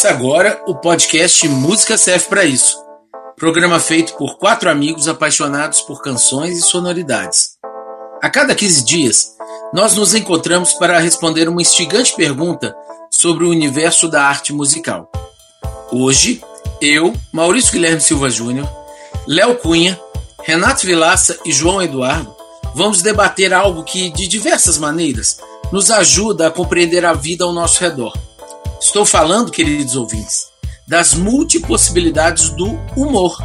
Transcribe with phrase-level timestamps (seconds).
[0.00, 2.82] Começa agora o podcast Música Serve para Isso.
[3.36, 7.50] Programa feito por quatro amigos apaixonados por canções e sonoridades.
[8.22, 9.36] A cada 15 dias,
[9.74, 12.74] nós nos encontramos para responder uma instigante pergunta
[13.10, 15.12] sobre o universo da arte musical.
[15.92, 16.42] Hoje,
[16.80, 18.66] eu, Maurício Guilherme Silva Júnior,
[19.26, 20.00] Léo Cunha,
[20.42, 22.34] Renato Vilaça e João Eduardo
[22.74, 27.78] vamos debater algo que, de diversas maneiras, nos ajuda a compreender a vida ao nosso
[27.80, 28.14] redor.
[28.80, 30.46] Estou falando, queridos ouvintes,
[30.88, 33.36] das multipossibilidades do humor.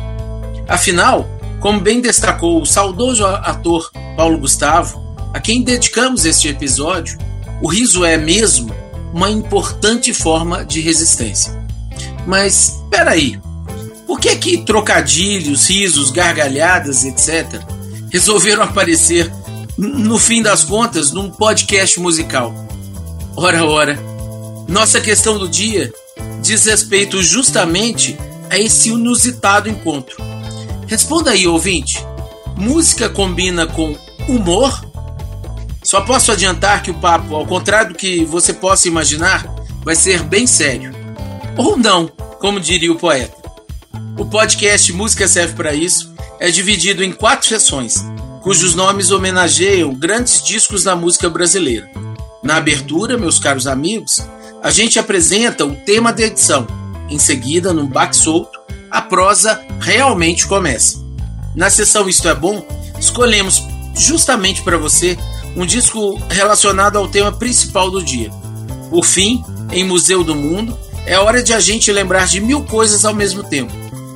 [0.66, 1.28] Afinal,
[1.60, 5.04] como bem destacou o saudoso ator Paulo Gustavo,
[5.34, 7.18] a quem dedicamos este episódio,
[7.62, 8.74] o riso é mesmo
[9.14, 11.54] uma importante forma de resistência.
[12.26, 13.38] Mas, peraí,
[14.08, 17.62] por que que trocadilhos, risos, gargalhadas, etc.,
[18.10, 19.30] resolveram aparecer,
[19.78, 22.56] no fim das contas, num podcast musical.
[23.36, 24.15] Ora, ora,
[24.68, 25.94] nossa questão do dia
[26.42, 28.18] diz respeito justamente
[28.50, 30.18] a esse inusitado encontro.
[30.88, 32.04] Responda aí, ouvinte:
[32.56, 34.84] música combina com humor?
[35.84, 39.46] Só posso adiantar que o papo, ao contrário do que você possa imaginar,
[39.84, 40.92] vai ser bem sério.
[41.56, 42.08] Ou não,
[42.40, 43.36] como diria o poeta.
[44.18, 48.04] O podcast Música Serve para Isso é dividido em quatro sessões,
[48.42, 51.90] cujos nomes homenageiam grandes discos da música brasileira.
[52.44, 54.22] Na abertura, meus caros amigos,
[54.66, 56.66] a gente apresenta o tema da edição.
[57.08, 60.98] Em seguida, num baque solto, a prosa realmente começa.
[61.56, 62.66] Na sessão Isto é Bom,
[63.00, 63.62] escolhemos
[63.94, 65.20] justamente para você
[65.56, 68.32] um disco relacionado ao tema principal do dia.
[68.90, 73.06] Por fim, em Museu do Mundo, é hora de a gente lembrar de mil coisas
[73.06, 73.72] ao mesmo tempo.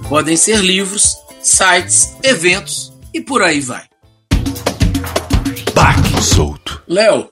[0.10, 3.84] Podem ser livros, sites, eventos e por aí vai.
[5.76, 6.82] Baque solto.
[6.88, 7.30] Léo,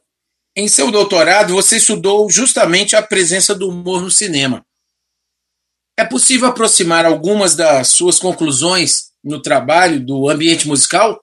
[0.58, 4.66] em seu doutorado você estudou justamente a presença do humor no cinema.
[5.96, 11.22] É possível aproximar algumas das suas conclusões no trabalho do ambiente musical?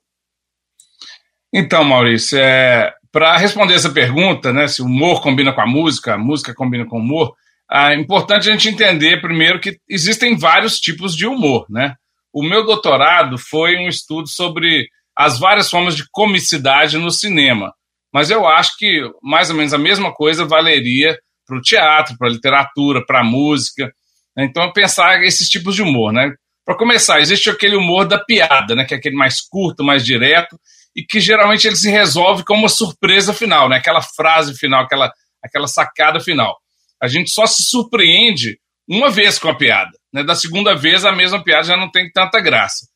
[1.52, 6.14] Então, Maurício, é, para responder essa pergunta, né, se o humor combina com a música,
[6.14, 7.34] a música combina com o humor,
[7.72, 11.94] é importante a gente entender primeiro que existem vários tipos de humor, né?
[12.32, 17.72] O meu doutorado foi um estudo sobre as várias formas de comicidade no cinema,
[18.14, 22.28] mas eu acho que mais ou menos a mesma coisa valeria para o teatro, para
[22.28, 23.92] a literatura, para a música.
[24.38, 26.32] Então, pensar esses tipos de humor, né?
[26.64, 28.84] Para começar, existe aquele humor da piada, né?
[28.84, 30.56] Que é aquele mais curto, mais direto,
[30.94, 33.78] e que geralmente ele se resolve com uma surpresa final, né?
[33.78, 36.56] Aquela frase final, aquela, aquela sacada final.
[37.02, 39.90] A gente só se surpreende uma vez com a piada.
[40.12, 40.22] Né?
[40.22, 42.86] Da segunda vez, a mesma piada já não tem tanta graça.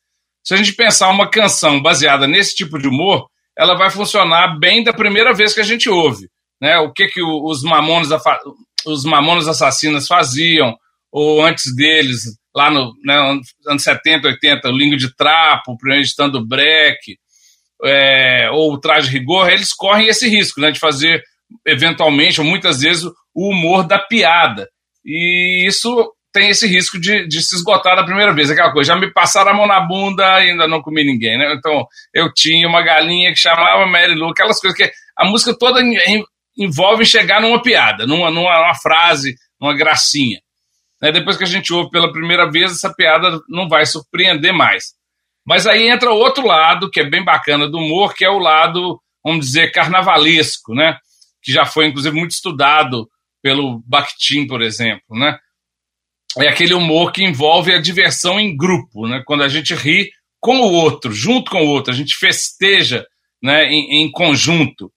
[0.45, 3.27] Se a gente pensar uma canção baseada nesse tipo de humor,
[3.59, 6.29] ela vai funcionar bem da primeira vez que a gente ouve.
[6.61, 6.77] Né?
[6.77, 8.07] O que, que os mamones,
[8.85, 10.77] os mamones assassinas faziam,
[11.11, 12.21] ou antes deles,
[12.55, 13.17] lá no né,
[13.67, 17.17] anos 70, 80, o Lingo de Trapo, o primeiro estando break,
[17.83, 21.21] é, ou o Traje Rigor, eles correm esse risco né, de fazer,
[21.67, 23.03] eventualmente, ou muitas vezes,
[23.35, 24.69] o humor da piada.
[25.03, 28.49] E isso tem esse risco de, de se esgotar da primeira vez.
[28.49, 31.53] Aquela coisa, já me passaram a mão na bunda e ainda não comi ninguém, né?
[31.53, 35.81] Então, eu tinha uma galinha que chamava Mary Lou, aquelas coisas que a música toda
[36.57, 40.39] envolve chegar numa piada, numa, numa, numa frase, numa gracinha.
[41.01, 41.11] Né?
[41.11, 44.93] Depois que a gente ouve pela primeira vez, essa piada não vai surpreender mais.
[45.45, 48.97] Mas aí entra outro lado, que é bem bacana do humor, que é o lado,
[49.21, 50.97] vamos dizer, carnavalesco, né?
[51.41, 53.09] Que já foi, inclusive, muito estudado
[53.41, 55.37] pelo Bakhtin, por exemplo, né?
[56.37, 59.23] É aquele humor que envolve a diversão em grupo, né?
[59.25, 63.05] Quando a gente ri com o outro, junto com o outro, a gente festeja,
[63.41, 64.91] né, em, em conjunto.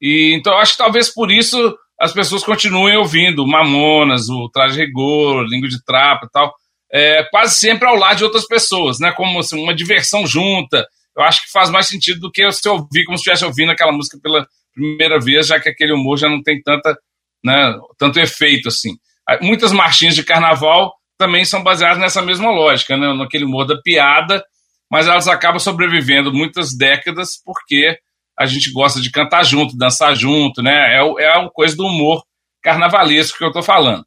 [0.00, 5.44] E então acho que talvez por isso as pessoas continuem ouvindo Mamonas, o Traje Rigor,
[5.44, 6.54] Língua de Trapo e tal,
[6.92, 9.12] é, quase sempre ao lado de outras pessoas, né?
[9.12, 10.86] Como assim, uma diversão junta.
[11.16, 13.92] Eu acho que faz mais sentido do que você ouvir como se estivesse ouvindo aquela
[13.92, 16.96] música pela primeira vez, já que aquele humor já não tem tanta
[17.42, 18.96] né, tanto efeito assim.
[19.40, 24.44] Muitas marchinhas de carnaval também são baseadas nessa mesma lógica, né, naquele humor da piada,
[24.90, 27.98] mas elas acabam sobrevivendo muitas décadas porque
[28.38, 30.96] a gente gosta de cantar junto, dançar junto, né?
[30.96, 32.22] É, é uma coisa do humor
[32.62, 34.04] carnavalesco que eu estou falando.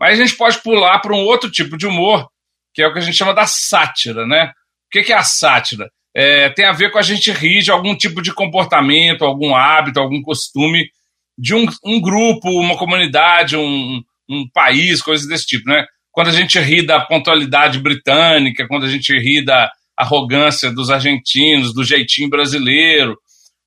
[0.00, 2.28] Mas a gente pode pular para um outro tipo de humor,
[2.74, 4.52] que é o que a gente chama da sátira, né?
[4.86, 5.90] O que é a sátira?
[6.14, 10.00] É, tem a ver com a gente rir de algum tipo de comportamento, algum hábito,
[10.00, 10.88] algum costume
[11.36, 15.84] de um, um grupo, uma comunidade, um, um país, coisas desse tipo, né?
[16.10, 21.74] Quando a gente ri da pontualidade britânica, quando a gente ri da arrogância dos argentinos,
[21.74, 23.18] do jeitinho brasileiro,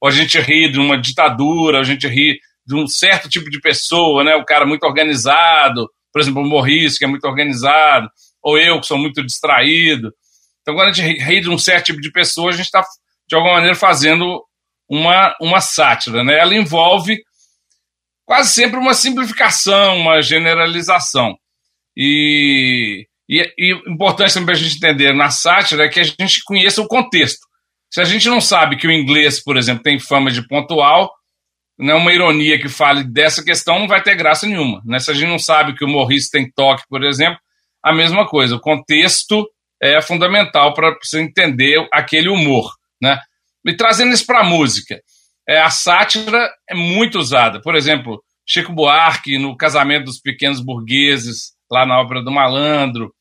[0.02, 3.60] ou a gente ri de uma ditadura, a gente ri de um certo tipo de
[3.60, 4.36] pessoa, né?
[4.36, 8.10] O cara muito organizado, por exemplo, o Morris, que é muito organizado,
[8.42, 10.12] ou eu, que sou muito distraído.
[10.62, 12.84] Então, quando a gente ri de um certo tipo de pessoa, a gente está,
[13.28, 14.44] de alguma maneira, fazendo
[14.90, 16.40] uma, uma sátira, né?
[16.40, 17.18] Ela envolve
[18.30, 21.36] quase sempre uma simplificação, uma generalização.
[21.98, 26.80] E, e, e importante também a gente entender na sátira é que a gente conheça
[26.80, 27.40] o contexto.
[27.92, 31.12] Se a gente não sabe que o inglês, por exemplo, tem fama de pontual,
[31.80, 34.80] né, uma ironia que fale dessa questão não vai ter graça nenhuma.
[34.86, 35.00] Né?
[35.00, 37.40] Se a gente não sabe que o Morris tem toque, por exemplo,
[37.84, 38.58] a mesma coisa.
[38.58, 39.50] O contexto
[39.82, 42.70] é fundamental para você entender aquele humor.
[43.02, 43.20] Né?
[43.66, 45.02] E trazendo isso para a música,
[45.50, 47.60] é, a sátira é muito usada.
[47.60, 53.12] Por exemplo, Chico Buarque, no Casamento dos Pequenos Burgueses, lá na Ópera do Malandro,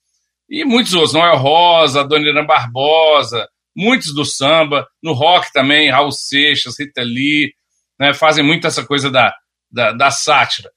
[0.46, 6.12] e muitos outros, Noel Rosa, Dona Irã Barbosa, muitos do samba, no rock também, Raul
[6.12, 7.54] Seixas, Rita Lee,
[7.98, 9.34] né, fazem muito essa coisa da,
[9.72, 10.70] da, da, sátira.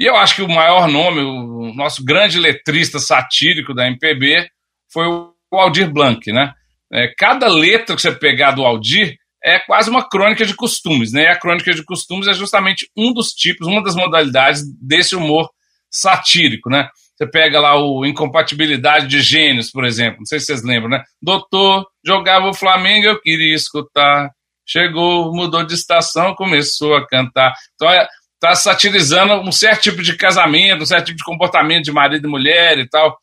[0.00, 4.48] E eu acho que o maior nome, o nosso grande letrista satírico da MPB,
[4.92, 6.54] foi o Aldir Blanc, né?
[6.92, 11.28] É, cada letra que você pegar do Aldir é quase uma crônica de costumes, né?
[11.28, 15.48] A crônica de costumes é justamente um dos tipos, uma das modalidades desse humor
[15.90, 16.88] satírico, né?
[17.16, 21.02] Você pega lá o Incompatibilidade de Gênios, por exemplo, não sei se vocês lembram, né?
[21.20, 24.30] Doutor, jogava o Flamengo, eu queria escutar.
[24.64, 27.54] Chegou, mudou de estação, começou a cantar.
[27.74, 27.88] Então,
[28.34, 32.30] está satirizando um certo tipo de casamento, um certo tipo de comportamento de marido e
[32.30, 33.18] mulher e tal,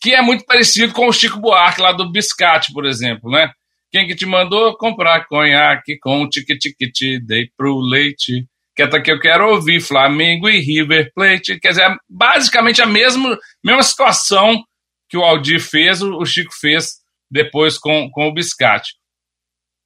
[0.00, 3.50] que é muito parecido com o Chico Buarque lá do Biscate, por exemplo, né?
[3.90, 8.46] Quem que te mandou comprar conhaque com tique-tique-te, dei pro leite
[8.88, 11.58] que é que eu quero ouvir, Flamengo e River Plate.
[11.58, 14.64] Quer dizer, é basicamente a mesma, mesma situação
[15.08, 17.00] que o Aldir fez, o Chico fez
[17.30, 18.94] depois com, com o Biscate.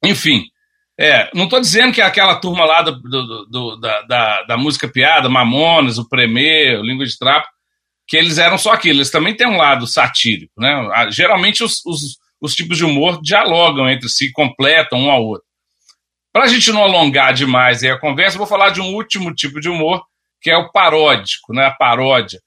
[0.03, 0.43] Enfim,
[0.99, 4.87] é, não estou dizendo que aquela turma lá do, do, do, da, da, da, música
[4.87, 7.47] piada, Mamonas, o Premier, o Língua de Trapo,
[8.07, 10.53] que eles eram só aquilo, eles também têm um lado satírico.
[10.57, 10.71] Né?
[11.11, 15.45] Geralmente os, os, os tipos de humor dialogam entre si, completam um ao outro.
[16.31, 19.69] Para a gente não alongar demais a conversa, vou falar de um último tipo de
[19.69, 20.03] humor,
[20.41, 21.65] que é o paródico, né?
[21.65, 22.41] a paródia.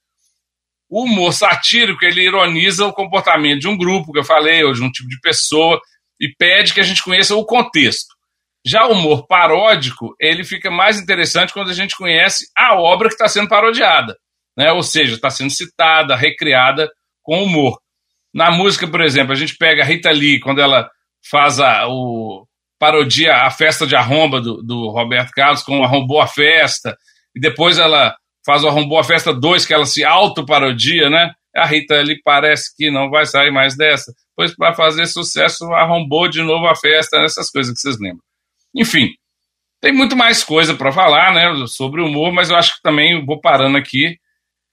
[0.90, 4.82] O humor satírico, ele ironiza o comportamento de um grupo, que eu falei, ou de
[4.82, 5.80] um tipo de pessoa,
[6.20, 8.14] e pede que a gente conheça o contexto.
[8.64, 13.14] Já o humor paródico, ele fica mais interessante quando a gente conhece a obra que
[13.14, 14.16] está sendo parodiada,
[14.56, 14.70] né?
[14.72, 16.90] ou seja, está sendo citada, recriada
[17.22, 17.78] com humor.
[18.34, 20.88] Na música, por exemplo, a gente pega a Rita Lee, quando ela
[21.30, 22.46] faz a, o,
[22.78, 26.96] parodia a festa de arromba do, do Roberto Carlos com Arrombou a Festa,
[27.34, 28.14] e depois ela
[28.44, 31.32] faz o Arrombou a Festa 2, que ela se auto-parodia, né?
[31.56, 36.28] A Rita ali parece que não vai sair mais dessa, pois para fazer sucesso arrombou
[36.28, 38.22] de novo a festa, essas coisas que vocês lembram.
[38.76, 39.08] Enfim,
[39.80, 43.24] tem muito mais coisa para falar, né, sobre o humor, mas eu acho que também
[43.24, 44.16] vou parando aqui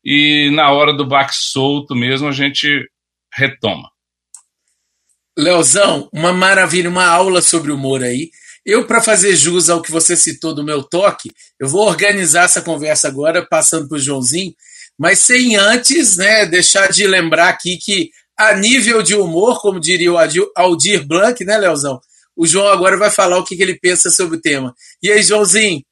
[0.03, 2.87] e na hora do baque solto mesmo a gente
[3.35, 3.89] retoma.
[5.37, 8.29] Leozão, uma maravilha, uma aula sobre humor aí.
[8.65, 11.29] Eu, para fazer jus ao que você citou do meu toque,
[11.59, 14.53] eu vou organizar essa conversa agora, passando para o Joãozinho,
[14.97, 20.11] mas sem antes né, deixar de lembrar aqui que, a nível de humor, como diria
[20.11, 20.17] o
[20.55, 21.99] Aldir Blanc, né, Leozão?
[22.35, 24.73] O João agora vai falar o que, ele pensa sobre o tema.
[25.01, 25.83] E aí, Joãozinho,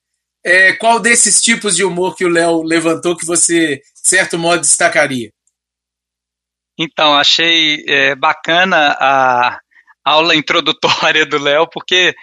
[0.44, 4.62] é, qual desses tipos de humor que o Léo levantou que você, de certo modo,
[4.62, 5.32] destacaria?
[6.78, 9.60] Então, achei é, bacana a
[10.04, 12.14] aula introdutória do Léo, porque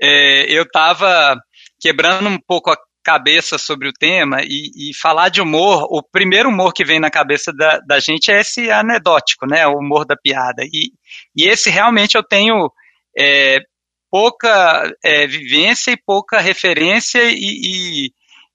[0.00, 1.36] é, eu estava
[1.80, 6.48] quebrando um pouco a cabeça sobre o tema e, e, falar de humor, o primeiro
[6.48, 10.16] humor que vem na cabeça da, da gente é esse anedótico, né, o humor da
[10.16, 10.64] piada.
[10.64, 10.90] E,
[11.36, 12.70] e esse realmente eu tenho
[13.16, 13.58] é,
[14.10, 18.10] pouca é, vivência e pouca referência e, e,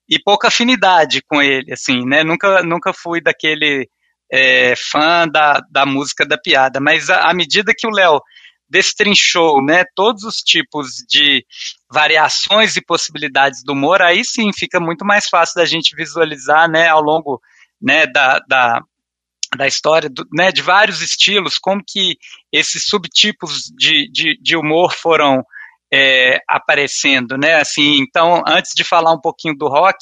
[0.10, 3.88] e, pouca afinidade com ele, assim, né, nunca, nunca fui daquele
[4.32, 8.22] é, fã da, da música da piada, mas à medida que o Léo
[8.70, 11.44] destrinchou né, todos os tipos de
[11.92, 16.88] variações e possibilidades do humor, aí sim fica muito mais fácil da gente visualizar né,
[16.88, 17.42] ao longo
[17.82, 18.82] né, da, da,
[19.58, 22.18] da história do, né, de vários estilos, como que
[22.52, 25.44] esses subtipos de, de, de humor foram
[25.92, 27.56] é, aparecendo, né?
[27.56, 29.98] Assim, então, antes de falar um pouquinho do rock,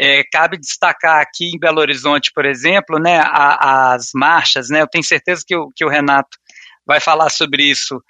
[0.00, 4.88] é, cabe destacar aqui em Belo Horizonte, por exemplo, né, a, as marchas, né, eu
[4.88, 6.38] tenho certeza que o, que o Renato
[6.86, 8.02] vai falar sobre isso,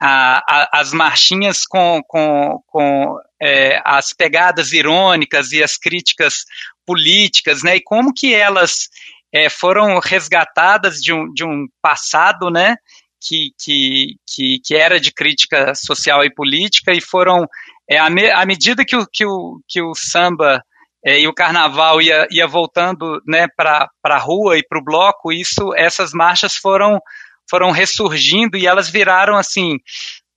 [0.00, 6.44] a, a, as marchinhas com, com, com é, as pegadas irônicas e as críticas
[6.86, 8.88] políticas, né, e como que elas
[9.32, 12.76] é, foram resgatadas de um, de um passado, né,
[13.20, 17.48] que, que, que, que, era de crítica social e política e foram
[17.88, 20.62] é, à, me, à medida que o, que o, que o samba
[21.04, 25.32] é, e o carnaval ia, ia voltando né, para a rua e para o bloco,
[25.32, 26.98] isso, essas marchas foram,
[27.48, 29.78] foram ressurgindo e elas viraram assim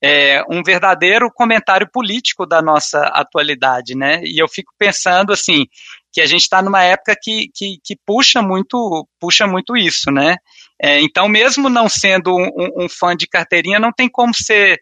[0.03, 4.21] é, um verdadeiro comentário político da nossa atualidade, né?
[4.24, 5.65] E eu fico pensando assim
[6.12, 10.36] que a gente está numa época que, que, que, puxa muito puxa muito isso, né?
[10.81, 14.79] É, então, mesmo não sendo um, um, fã de carteirinha, não tem como ser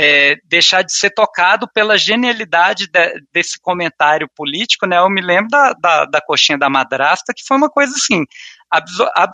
[0.00, 4.96] é, deixar de ser tocado pela genialidade de, desse comentário político, né?
[4.96, 8.24] Eu me lembro da, da, da coxinha da madrasta, que foi uma coisa assim,
[8.70, 8.86] ab,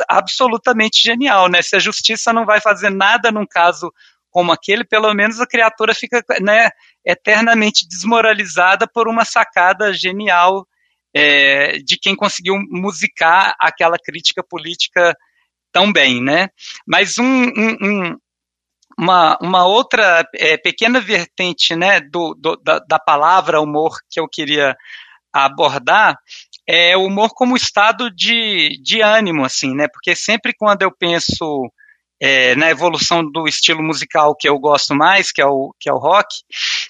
[0.09, 1.61] absolutamente genial, né?
[1.61, 3.93] Se a justiça não vai fazer nada num caso
[4.31, 6.71] como aquele, pelo menos a criatura fica né,
[7.05, 10.67] eternamente desmoralizada por uma sacada genial
[11.15, 15.15] é, de quem conseguiu musicar aquela crítica política
[15.71, 16.49] tão bem, né?
[16.87, 18.17] Mas um, um
[18.99, 24.29] uma, uma outra é, pequena vertente né, do, do, da, da palavra humor que eu
[24.29, 24.77] queria
[25.33, 26.17] abordar
[26.67, 29.87] é o humor como estado de, de ânimo, assim, né?
[29.93, 31.71] Porque sempre quando eu penso
[32.21, 35.93] é, na evolução do estilo musical que eu gosto mais, que é o, que é
[35.93, 36.43] o rock,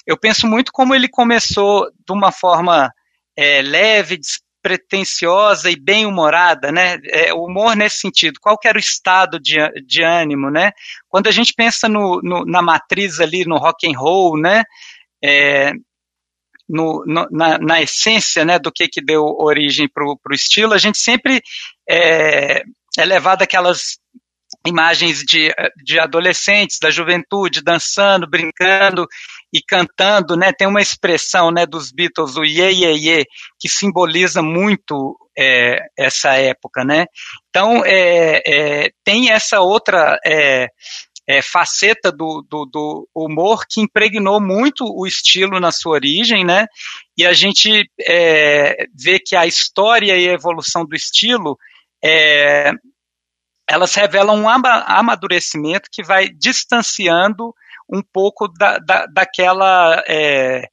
[0.07, 2.93] eu penso muito como ele começou de uma forma
[3.37, 4.21] é, leve,
[4.65, 6.99] pretensiosa e bem-humorada, né?
[7.05, 8.41] É, humor nesse sentido.
[8.41, 9.57] Qual que era o estado de,
[9.87, 10.73] de ânimo, né?
[11.07, 14.63] Quando a gente pensa no, no na matriz ali, no rock and roll, né?
[15.23, 15.73] É,
[16.67, 20.79] no, no, na, na, essência né, do que, que deu origem para o estilo, a
[20.79, 21.43] gente sempre
[21.87, 22.63] é,
[22.97, 23.99] é levado aquelas
[24.67, 25.53] imagens de,
[25.85, 29.07] de adolescentes, da juventude, dançando, brincando
[29.53, 30.53] e cantando, né?
[30.53, 33.25] Tem uma expressão, né, dos Beatles, o ye, ye, ye,
[33.61, 37.07] que simboliza muito é, essa época, né?
[37.51, 40.69] Então, é, é, tem essa outra é,
[41.27, 46.67] é, faceta do, do, do, humor que impregnou muito o estilo na sua origem, né?
[47.17, 51.57] E a gente é, vê que a história e a evolução do estilo
[53.69, 57.55] elas revelam um amadurecimento que vai distanciando
[57.89, 60.69] um pouco da, da, daquela é,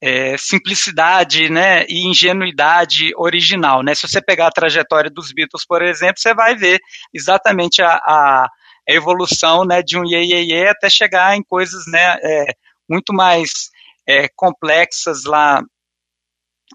[0.00, 3.82] é, simplicidade né, e ingenuidade original.
[3.82, 3.94] Né?
[3.94, 6.80] Se você pegar a trajetória dos Beatles, por exemplo, você vai ver
[7.14, 8.48] exatamente a, a,
[8.88, 12.46] evolução né, de um iê, iê, iê até chegar em coisas né, é,
[12.88, 13.70] muito mais
[14.04, 15.62] é, complexas lá,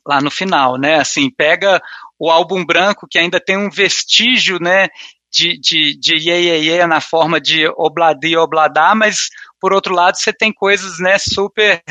[0.06, 0.78] lá no final.
[0.78, 0.96] Né?
[0.96, 1.82] Assim, pega
[2.18, 4.88] o álbum branco, que ainda tem um vestígio né,
[5.32, 9.30] de, de, de iê, iê, iê na forma de obladi, obladá, mas
[9.60, 11.82] por outro lado você tem coisas né, super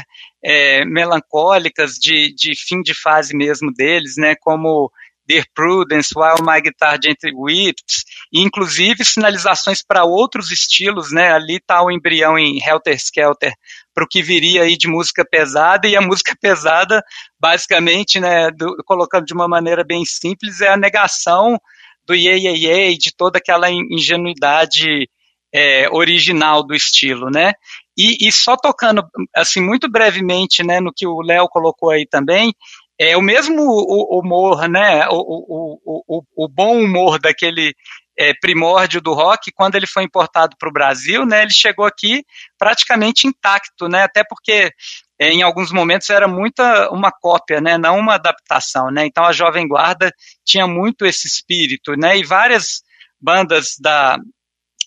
[0.42, 4.90] é, melancólicas de, de fim de fase mesmo deles, né, como
[5.26, 11.56] Dear Prudence, While My Guitar Gently Weeps, e inclusive sinalizações para outros estilos, né, ali
[11.56, 13.52] está o embrião em Helter Skelter,
[13.92, 17.02] para o que viria aí de música pesada, e a música pesada,
[17.40, 21.58] basicamente, né, do, colocando de uma maneira bem simples, é a negação
[22.06, 25.08] do Ye Ye Ye, de toda aquela ingenuidade
[25.52, 27.52] é, original do estilo, né?
[27.96, 29.02] E, e, só tocando,
[29.34, 32.54] assim, muito brevemente, né, no que o Léo colocou aí também,
[32.98, 37.74] é o mesmo humor, né, o, o, o, o bom humor daquele
[38.18, 42.22] é, primórdio do rock, quando ele foi importado para o Brasil, né, ele chegou aqui
[42.58, 44.70] praticamente intacto, né, até porque
[45.18, 49.66] em alguns momentos era muita uma cópia, né, não uma adaptação, né, então a Jovem
[49.66, 50.12] Guarda
[50.44, 52.82] tinha muito esse espírito, né, e várias
[53.20, 54.18] bandas da,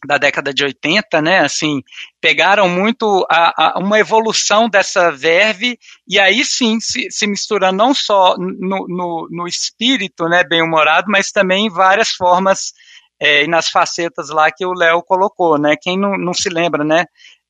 [0.05, 1.81] da década de 80, né, assim,
[2.21, 7.93] pegaram muito a, a, uma evolução dessa verve e aí sim se, se mistura não
[7.93, 12.71] só no, no, no espírito, né, bem humorado, mas também em várias formas
[13.19, 16.83] é, e nas facetas lá que o Léo colocou, né, quem não, não se lembra,
[16.83, 17.05] né,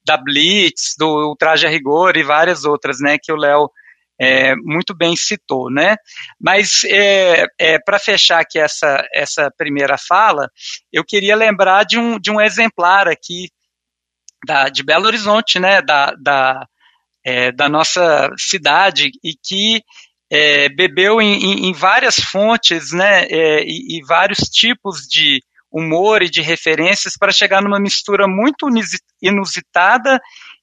[0.09, 3.69] da Blitz, do Traje a Rigor e várias outras, né, que o Léo
[4.19, 5.97] é, muito bem citou, né?
[6.41, 10.49] Mas é, é, para fechar aqui essa, essa primeira fala,
[10.91, 13.49] eu queria lembrar de um, de um exemplar aqui
[14.45, 15.79] da, de Belo Horizonte, né?
[15.81, 16.67] Da, da,
[17.23, 19.81] é, da nossa cidade e que
[20.29, 23.25] é, bebeu em, em, várias fontes, né?
[23.25, 25.39] É, e, e vários tipos de
[25.71, 28.67] humor e de referências para chegar numa mistura muito
[29.21, 30.19] inusitada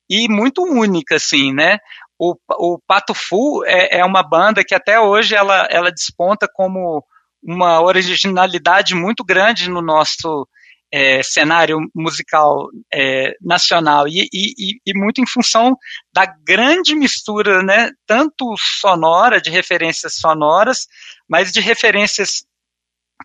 [0.08, 1.78] e muito única, assim, né?
[2.18, 7.04] O, o Pato Fu é, é uma banda que até hoje ela, ela desponta como
[7.42, 10.48] uma originalidade muito grande no nosso
[10.92, 15.76] é, cenário musical é, nacional e, e, e, muito em função
[16.12, 20.86] da grande mistura, né, tanto sonora, de referências sonoras,
[21.28, 22.46] mas de referências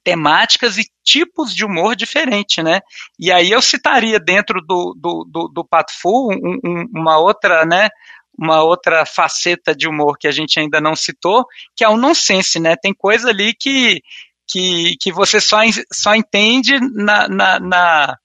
[0.03, 2.81] temáticas e tipos de humor diferente, né?
[3.19, 7.65] E aí eu citaria dentro do, do, do, do Pato Fu um, um, uma outra,
[7.65, 7.89] né,
[8.37, 11.45] uma outra faceta de humor que a gente ainda não citou,
[11.75, 12.75] que é o nonsense, né?
[12.75, 14.01] Tem coisa ali que,
[14.47, 15.59] que, que você só,
[15.91, 18.17] só entende na, na, na,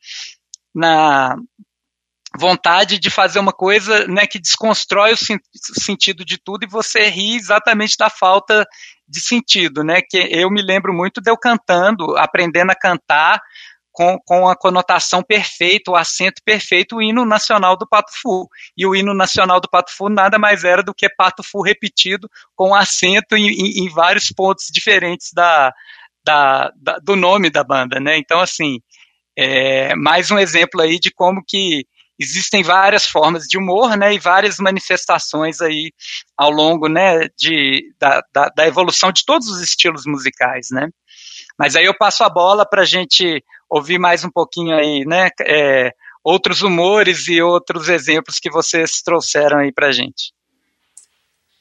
[0.75, 1.37] na
[2.39, 5.17] vontade de fazer uma coisa né, que desconstrói o
[5.81, 8.67] sentido de tudo e você ri exatamente da falta
[9.09, 10.01] de sentido, né?
[10.03, 13.41] Que eu me lembro muito de eu cantando, aprendendo a cantar
[13.93, 18.47] com, com a conotação perfeita, o acento perfeito, o hino nacional do Pato Fu.
[18.77, 22.29] E o hino nacional do Pato Fu nada mais era do que Pato Fu repetido
[22.55, 25.73] com acento em, em, em vários pontos diferentes da,
[26.23, 28.19] da, da, do nome da banda, né?
[28.19, 28.81] Então, assim,
[29.35, 31.87] é mais um exemplo aí de como que
[32.19, 35.93] existem várias formas de humor, né, e várias manifestações aí
[36.37, 40.89] ao longo, né, de, da, da, da evolução de todos os estilos musicais, né.
[41.59, 45.29] Mas aí eu passo a bola para a gente ouvir mais um pouquinho aí, né,
[45.43, 45.91] é,
[46.25, 50.35] outros humores e outros exemplos que vocês trouxeram aí para a gente.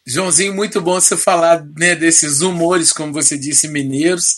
[0.07, 4.37] Joãozinho, muito bom você falar né, desses humores, como você disse, mineiros.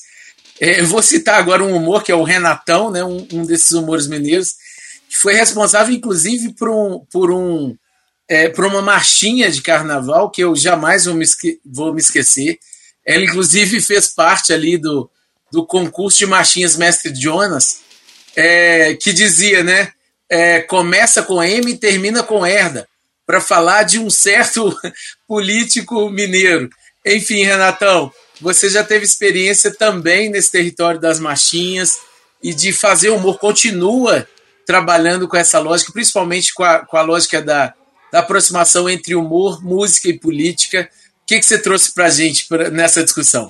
[0.59, 3.71] É, eu vou citar agora um humor que é o Renatão, né, um, um desses
[3.71, 4.55] humores mineiros,
[5.09, 7.75] que foi responsável, inclusive, por, um, por, um,
[8.27, 12.59] é, por uma marchinha de carnaval que eu jamais vou me, esque vou me esquecer.
[13.05, 15.09] Ela, inclusive, fez parte ali do,
[15.51, 17.79] do concurso de marchinhas Mestre Jonas,
[18.35, 19.91] é, que dizia, né?
[20.29, 22.87] É, começa com M e termina com Herda,
[23.25, 24.77] para falar de um certo
[25.25, 26.69] político mineiro.
[27.05, 28.11] Enfim, Renatão,
[28.41, 31.97] você já teve experiência também nesse território das marchinhas
[32.43, 33.39] e de fazer humor.
[33.39, 34.27] Continua
[34.67, 37.73] trabalhando com essa lógica, principalmente com a, com a lógica da,
[38.11, 40.89] da aproximação entre humor, música e política.
[41.23, 43.49] O que, que você trouxe para a gente nessa discussão?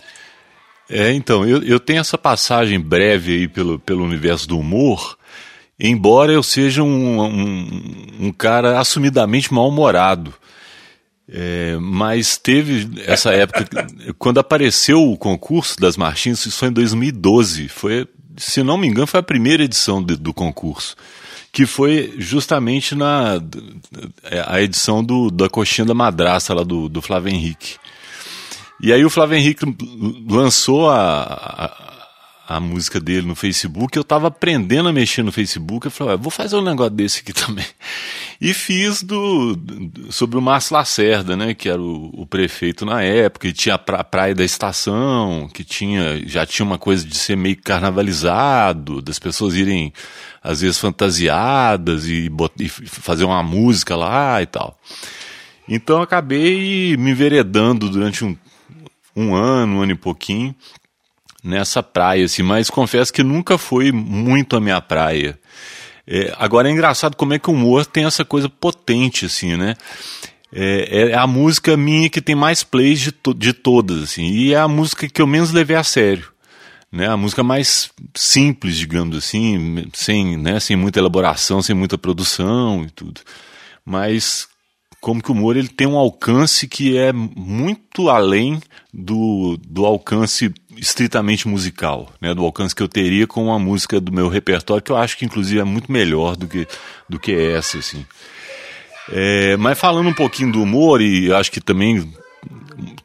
[0.88, 5.18] É, então, eu, eu tenho essa passagem breve aí pelo, pelo universo do humor,
[5.80, 10.34] embora eu seja um, um, um cara assumidamente mal-humorado.
[11.30, 13.68] É, mas teve essa época,
[14.18, 19.08] quando apareceu o concurso das marchinhas, isso foi em 2012, foi se não me engano,
[19.08, 20.96] foi a primeira edição de, do concurso,
[21.52, 23.42] que foi justamente na
[24.46, 27.76] a edição do, da coxinha da madraça lá do, do Flávio Henrique.
[28.80, 29.66] E aí o Flávio Henrique
[30.30, 31.97] lançou a, a
[32.48, 36.32] a música dele no Facebook, eu estava aprendendo a mexer no Facebook, eu falei, vou
[36.32, 37.66] fazer um negócio desse aqui também.
[38.40, 39.60] E fiz do,
[40.10, 43.78] sobre o Márcio Lacerda, né, que era o, o prefeito na época, e tinha a
[43.78, 49.20] pra, praia da estação, que tinha já tinha uma coisa de ser meio carnavalizado, das
[49.20, 49.92] pessoas irem
[50.42, 54.80] às vezes fantasiadas e, e fazer uma música lá e tal.
[55.68, 58.38] Então acabei me enveredando durante um,
[59.14, 60.56] um ano, um ano e pouquinho,
[61.44, 65.40] nessa praia, assim, mas confesso que nunca foi muito a minha praia.
[66.06, 69.76] É, agora é engraçado como é que o humor tem essa coisa potente, assim, né?
[70.52, 74.54] É, é a música minha que tem mais plays de, to de todas, assim, e
[74.54, 76.32] é a música que eu menos levei a sério.
[76.90, 82.84] Né, a música mais simples, digamos assim, sem, né, sem muita elaboração, sem muita produção
[82.84, 83.20] e tudo.
[83.86, 84.48] Mas
[85.02, 88.62] como que o humor ele tem um alcance que é muito além
[88.94, 94.12] do, do alcance estritamente musical, né, do alcance que eu teria com uma música do
[94.12, 96.68] meu repertório, que eu acho que inclusive é muito melhor do que,
[97.08, 98.06] do que essa, assim.
[99.10, 102.12] É, mas falando um pouquinho do humor, e acho que também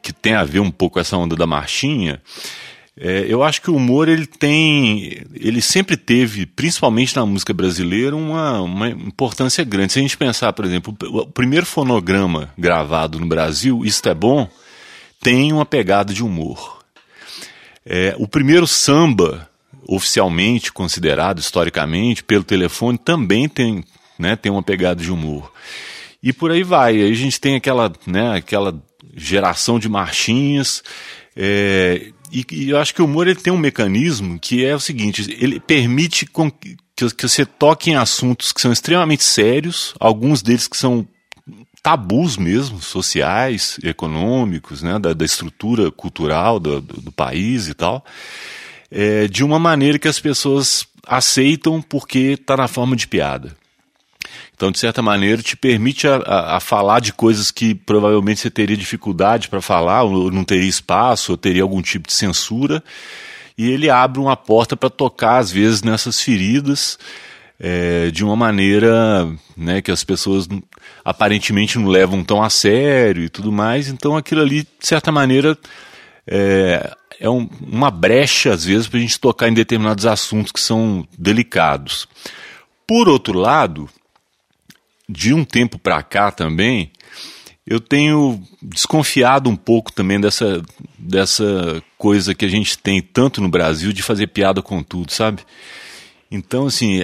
[0.01, 2.21] que tem a ver um pouco com essa onda da marchinha,
[2.95, 8.15] é, eu acho que o humor ele tem, ele sempre teve, principalmente na música brasileira,
[8.15, 9.93] uma, uma importância grande.
[9.93, 14.47] Se a gente pensar, por exemplo, o primeiro fonograma gravado no Brasil, Isto é Bom,
[15.19, 16.82] tem uma pegada de humor.
[17.85, 19.49] É, o primeiro samba,
[19.87, 23.83] oficialmente considerado, historicamente, pelo telefone, também tem,
[24.17, 25.51] né, tem uma pegada de humor.
[26.21, 27.01] E por aí vai.
[27.01, 28.81] Aí a gente tem aquela, né, aquela
[29.15, 30.81] geração de marchinhas.
[31.35, 34.79] É, e, e, eu acho que o humor ele tem um mecanismo que é o
[34.79, 40.67] seguinte: ele permite que, que você toque em assuntos que são extremamente sérios, alguns deles
[40.67, 41.05] que são
[41.83, 48.05] tabus mesmo, sociais, econômicos, né, da, da estrutura cultural do, do, do, país e tal,
[48.89, 53.53] é, de uma maneira que as pessoas aceitam porque está na forma de piada.
[54.55, 58.49] Então, de certa maneira, te permite a, a, a, falar de coisas que provavelmente você
[58.49, 62.81] teria dificuldade para falar, ou não teria espaço, ou teria algum tipo de censura,
[63.57, 66.97] e ele abre uma porta para tocar, às vezes, nessas feridas
[67.65, 70.49] é, de uma maneira né, que as pessoas
[71.05, 73.87] aparentemente não levam tão a sério e tudo mais.
[73.87, 75.57] Então aquilo ali, de certa maneira,
[76.27, 80.59] é, é um, uma brecha, às vezes, para a gente tocar em determinados assuntos que
[80.59, 82.05] são delicados.
[82.85, 83.89] Por outro lado,
[85.07, 86.91] de um tempo para cá também,
[87.65, 90.61] eu tenho desconfiado um pouco também dessa,
[90.99, 95.43] dessa coisa que a gente tem tanto no Brasil de fazer piada com tudo, sabe?
[96.35, 97.01] Então, assim,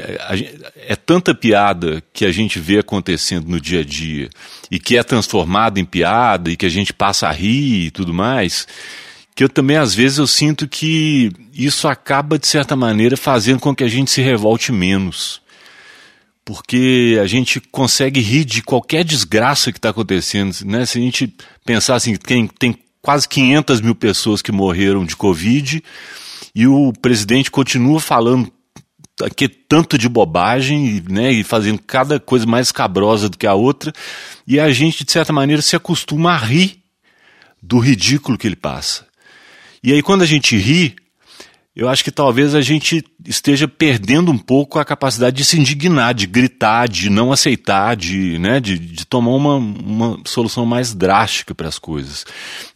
[0.75, 4.27] é tanta piada que a gente vê acontecendo no dia a dia
[4.71, 8.11] e que é transformada em piada e que a gente passa a rir e tudo
[8.11, 8.67] mais,
[9.35, 13.75] que eu também, às vezes, eu sinto que isso acaba, de certa maneira, fazendo com
[13.75, 15.39] que a gente se revolte menos
[16.43, 20.51] porque a gente consegue rir de qualquer desgraça que está acontecendo.
[20.65, 20.83] Né?
[20.83, 21.31] Se a gente
[21.63, 25.83] pensar assim, tem, tem quase 500 mil pessoas que morreram de Covid
[26.55, 28.51] e o presidente continua falando
[29.23, 33.93] aqui tanto de bobagem né, e fazendo cada coisa mais cabrosa do que a outra,
[34.47, 36.79] e a gente, de certa maneira, se acostuma a rir
[37.61, 39.05] do ridículo que ele passa.
[39.83, 40.95] E aí, quando a gente ri,
[41.75, 46.13] eu acho que talvez a gente esteja perdendo um pouco a capacidade de se indignar,
[46.13, 51.55] de gritar, de não aceitar, de, né, de, de tomar uma, uma solução mais drástica
[51.55, 52.25] para as coisas.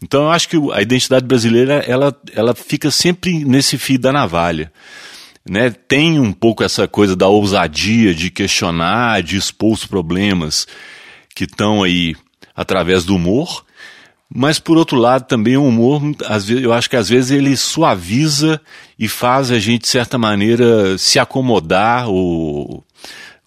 [0.01, 4.71] Então eu acho que a identidade brasileira ela, ela fica sempre nesse fio da navalha.
[5.47, 5.69] Né?
[5.71, 10.65] Tem um pouco essa coisa da ousadia de questionar, de expor os problemas
[11.35, 12.15] que estão aí
[12.55, 13.65] através do humor,
[14.33, 17.55] mas por outro lado também o humor, às vezes, eu acho que às vezes ele
[17.57, 18.59] suaviza
[18.97, 22.83] e faz a gente de certa maneira se acomodar ou,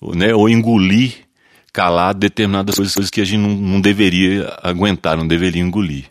[0.01, 1.27] ou, né, ou engolir
[1.73, 6.05] calado determinadas coisas que a gente não, não deveria aguentar, não deveria engolir.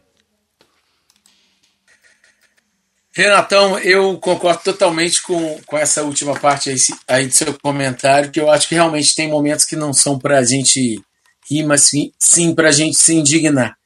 [3.15, 6.75] Renatão, eu concordo totalmente com, com essa última parte aí,
[7.07, 10.39] aí do seu comentário, que eu acho que realmente tem momentos que não são para
[10.39, 11.01] a gente
[11.49, 13.77] rir, mas sim, sim para a gente se indignar.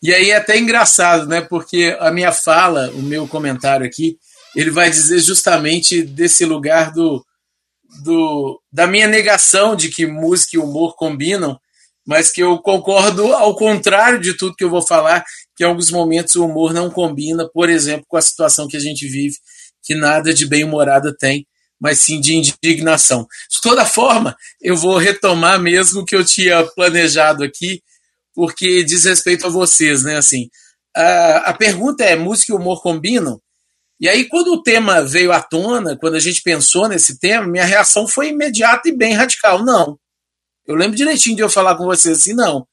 [0.00, 1.40] E aí é até engraçado, né?
[1.40, 4.18] Porque a minha fala, o meu comentário aqui,
[4.54, 7.26] ele vai dizer justamente desse lugar do,
[8.04, 11.58] do da minha negação de que música e humor combinam,
[12.06, 15.24] mas que eu concordo ao contrário de tudo que eu vou falar,
[15.56, 18.80] que em alguns momentos o humor não combina, por exemplo, com a situação que a
[18.80, 19.36] gente vive,
[19.82, 21.46] que nada de bem-humorada tem,
[21.80, 23.26] mas sim de indignação.
[23.50, 27.82] De toda forma, eu vou retomar mesmo o que eu tinha planejado aqui,
[28.34, 30.16] porque diz respeito a vocês, né?
[30.16, 30.48] Assim,
[30.94, 33.40] a, a pergunta é: música e humor combinam?
[33.98, 37.64] E aí, quando o tema veio à tona, quando a gente pensou nesse tema, minha
[37.64, 39.64] reação foi imediata e bem radical.
[39.64, 39.98] Não.
[40.66, 42.66] Eu lembro direitinho de eu falar com vocês assim, não.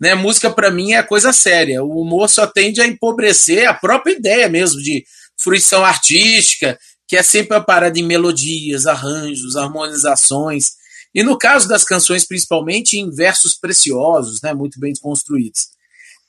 [0.00, 1.82] Né, música para mim é coisa séria.
[1.82, 5.04] O humor só tende a empobrecer a própria ideia mesmo de
[5.38, 10.72] fruição artística, que é sempre a parada em melodias, arranjos, harmonizações.
[11.14, 15.68] E no caso das canções, principalmente em versos preciosos, né, muito bem construídos.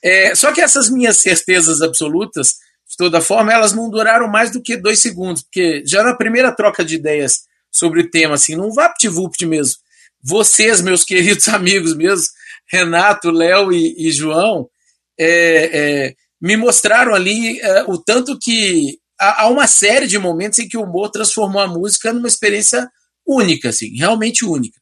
[0.04, 2.56] É, só que essas minhas certezas absolutas,
[2.90, 6.52] de toda forma, elas não duraram mais do que dois segundos, porque já na primeira
[6.52, 9.76] troca de ideias sobre o tema, assim, não vapt-vupt mesmo,
[10.24, 12.26] vocês, meus queridos amigos mesmo,
[12.72, 14.68] Renato, Léo e, e, João,
[15.20, 15.28] é,
[15.74, 20.68] é, me mostraram ali é, o tanto que há, há uma série de momentos em
[20.68, 22.90] que o humor transformou a música numa experiência
[23.28, 24.80] única, assim, realmente única.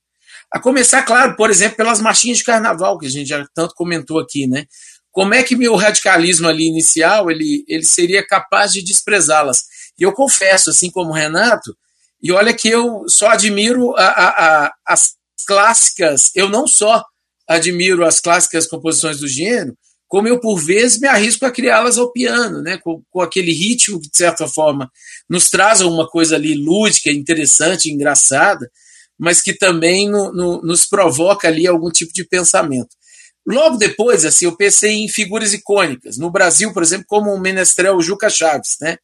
[0.51, 4.19] A começar, claro, por exemplo, pelas marchinhas de carnaval, que a gente já tanto comentou
[4.19, 4.65] aqui, né?
[5.11, 9.63] Como é que meu radicalismo ali inicial, ele, ele seria capaz de desprezá-las?
[9.97, 11.75] E eu confesso, assim como o Renato,
[12.21, 17.03] e olha que eu só admiro a, a, a, as clássicas, eu não só
[17.47, 19.75] admiro as clássicas composições do gênero,
[20.09, 22.79] como eu, por vezes, me arrisco a criá-las ao piano, né?
[22.83, 24.89] Com, com, aquele ritmo que, de certa forma,
[25.29, 28.67] nos traz uma coisa ali lúdica, interessante, engraçada,
[29.19, 32.89] mas que também no, no, nos provoca ali algum tipo de pensamento.
[33.45, 36.17] Logo depois, assim, eu pensei em figuras icônicas.
[36.17, 38.97] No Brasil, por exemplo, como o menestrel Juca Chaves, né?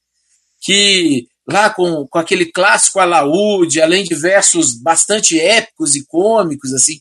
[0.60, 7.00] Que lá com, com aquele clássico alaúde, além de versos bastante épicos e cômicos, assim,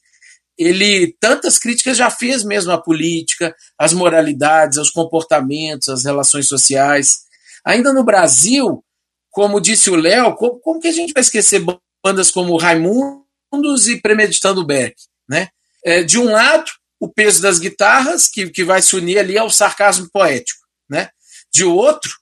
[0.57, 7.25] ele tantas críticas já fez mesmo à política, às moralidades, aos comportamentos, às relações sociais.
[7.65, 8.85] Ainda no Brasil,
[9.31, 11.65] como disse o Léo, como, como, que a gente vai esquecer
[12.05, 14.95] bandas como Raimundos e Premeditando Beck?
[15.29, 15.49] Né?
[15.85, 19.51] É, de um lado, o peso das guitarras, que, que vai se unir ali ao
[19.51, 20.61] sarcasmo poético.
[20.89, 21.09] Né?
[21.53, 22.13] De outro,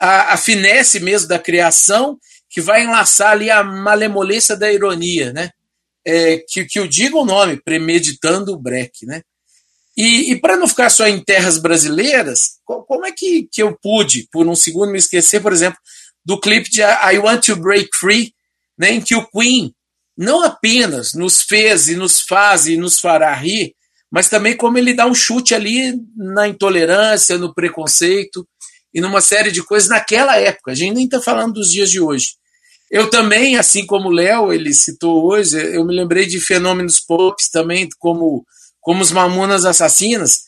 [0.00, 5.32] a, a finesse mesmo da criação, que vai enlaçar ali a malemolência da ironia.
[5.32, 5.50] Né?
[6.04, 9.22] é, que, que eu diga o nome, Premeditando o Breck, né?
[9.96, 14.28] E, e para não ficar só em terras brasileiras, como é que, que eu pude,
[14.32, 15.78] por um segundo, me esquecer, por exemplo,
[16.24, 18.32] do clipe de I Want to Break Free,
[18.78, 19.74] né, em que o Queen
[20.16, 23.74] não apenas nos fez e nos faz e nos fará rir,
[24.10, 28.46] mas também como ele dá um chute ali na intolerância, no preconceito
[28.92, 30.72] e numa série de coisas naquela época.
[30.72, 32.28] A gente nem está falando dos dias de hoje.
[32.90, 37.36] Eu também, assim como o Léo, ele citou hoje, eu me lembrei de fenômenos pop
[37.52, 38.44] também, como,
[38.80, 40.40] como os Mamonas Assassinas,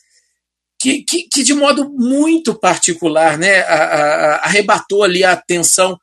[0.77, 5.97] que, que, que de modo muito particular né, a, a, arrebatou ali a atenção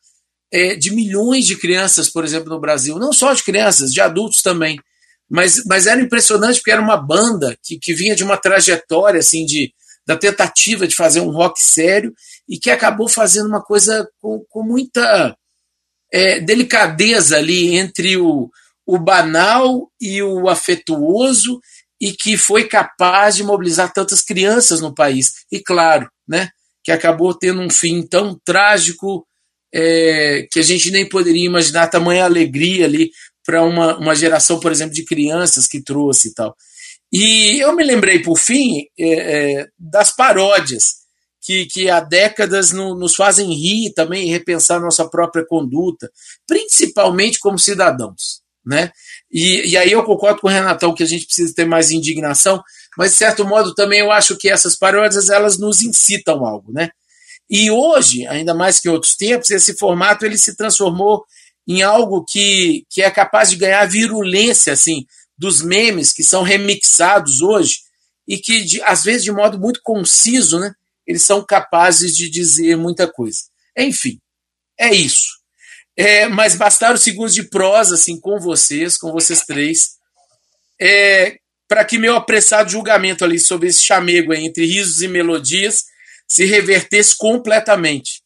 [0.51, 2.99] é, de milhões de crianças, por exemplo, no Brasil.
[2.99, 4.81] Não só de crianças, de adultos também.
[5.29, 9.45] Mas, mas era impressionante porque era uma banda que, que vinha de uma trajetória assim
[9.45, 9.73] de,
[10.07, 12.13] da tentativa de fazer um rock sério
[12.49, 15.37] e que acabou fazendo uma coisa com, com muita
[16.13, 18.51] é, delicadeza ali entre o,
[18.87, 21.61] o banal e o afetuoso
[22.01, 25.45] e que foi capaz de mobilizar tantas crianças no país.
[25.53, 26.49] E claro, né,
[26.83, 29.27] que acabou tendo um fim tão trágico
[29.73, 33.11] é, que a gente nem poderia imaginar tamanha alegria ali
[33.45, 36.57] para uma, uma geração, por exemplo, de crianças que trouxe e tal.
[37.13, 39.09] E eu me lembrei, por fim, é,
[39.61, 41.01] é, das paródias
[41.41, 46.11] que, que há décadas no, nos fazem rir também e repensar nossa própria conduta,
[46.47, 48.43] principalmente como cidadãos.
[48.65, 48.93] Né?
[49.33, 52.63] E, e aí eu concordo com o Renatão que a gente precisa ter mais indignação,
[52.97, 56.73] mas de certo modo também eu acho que essas paródias elas nos incitam algo.
[56.73, 56.91] Né?
[57.49, 61.25] E hoje, ainda mais que em outros tempos, esse formato ele se transformou
[61.67, 65.07] em algo que, que é capaz de ganhar virulência assim
[65.41, 67.79] dos memes que são remixados hoje
[68.29, 70.75] e que de, às vezes de modo muito conciso, né,
[71.07, 73.41] eles são capazes de dizer muita coisa.
[73.77, 74.21] Enfim,
[74.79, 75.41] é isso.
[75.97, 79.93] É, mas bastaram segundos de prosa assim com vocês, com vocês três,
[80.79, 85.85] é, para que meu apressado julgamento ali sobre esse chamego aí, entre risos e melodias
[86.29, 88.23] se revertesse completamente.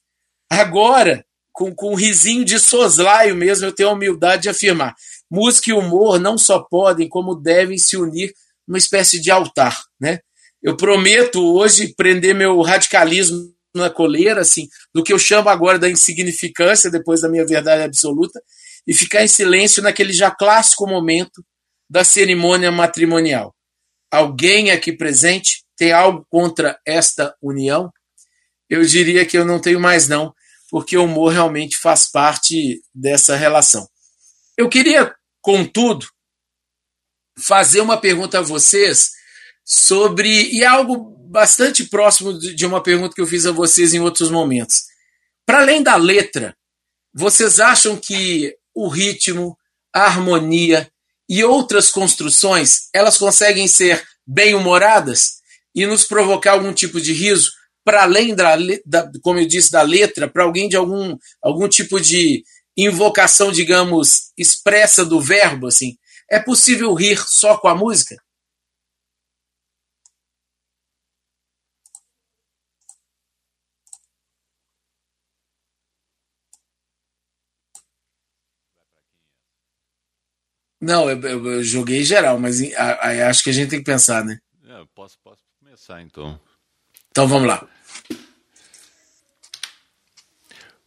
[0.50, 4.94] Agora, com, com um risinho de soslaio mesmo, eu tenho a humildade de afirmar:
[5.35, 8.33] música e humor não só podem, como devem se unir
[8.66, 9.83] numa espécie de altar.
[10.01, 10.20] Né?
[10.62, 15.90] Eu prometo hoje prender meu radicalismo na coleira, assim, do que eu chamo agora da
[15.90, 18.40] insignificância, depois da minha verdade absoluta,
[18.87, 21.44] e ficar em silêncio naquele já clássico momento
[21.90, 23.53] da cerimônia matrimonial.
[24.12, 27.90] Alguém aqui presente tem algo contra esta união?
[28.70, 30.33] Eu diria que eu não tenho mais, não,
[30.70, 33.88] porque o humor realmente faz parte dessa relação.
[34.57, 35.12] Eu queria,
[35.45, 36.07] contudo,
[37.39, 39.11] fazer uma pergunta a vocês
[39.63, 40.29] sobre.
[40.51, 44.31] e é algo bastante próximo de uma pergunta que eu fiz a vocês em outros
[44.31, 44.85] momentos.
[45.45, 46.57] Para além da letra,
[47.13, 49.57] vocês acham que o ritmo,
[49.95, 50.91] a harmonia
[51.29, 55.43] e outras construções elas conseguem ser bem humoradas
[55.75, 57.51] e nos provocar algum tipo de riso
[57.85, 62.01] para além da, da, como eu disse da letra para alguém de algum algum tipo
[62.01, 62.43] de
[62.77, 65.97] invocação digamos expressa do verbo assim
[66.31, 68.17] é possível rir só com a música
[80.85, 83.87] Não, eu, eu, eu joguei geral, mas a, a, acho que a gente tem que
[83.87, 84.39] pensar, né?
[84.69, 86.39] É, posso, posso começar então.
[87.11, 87.67] Então vamos lá.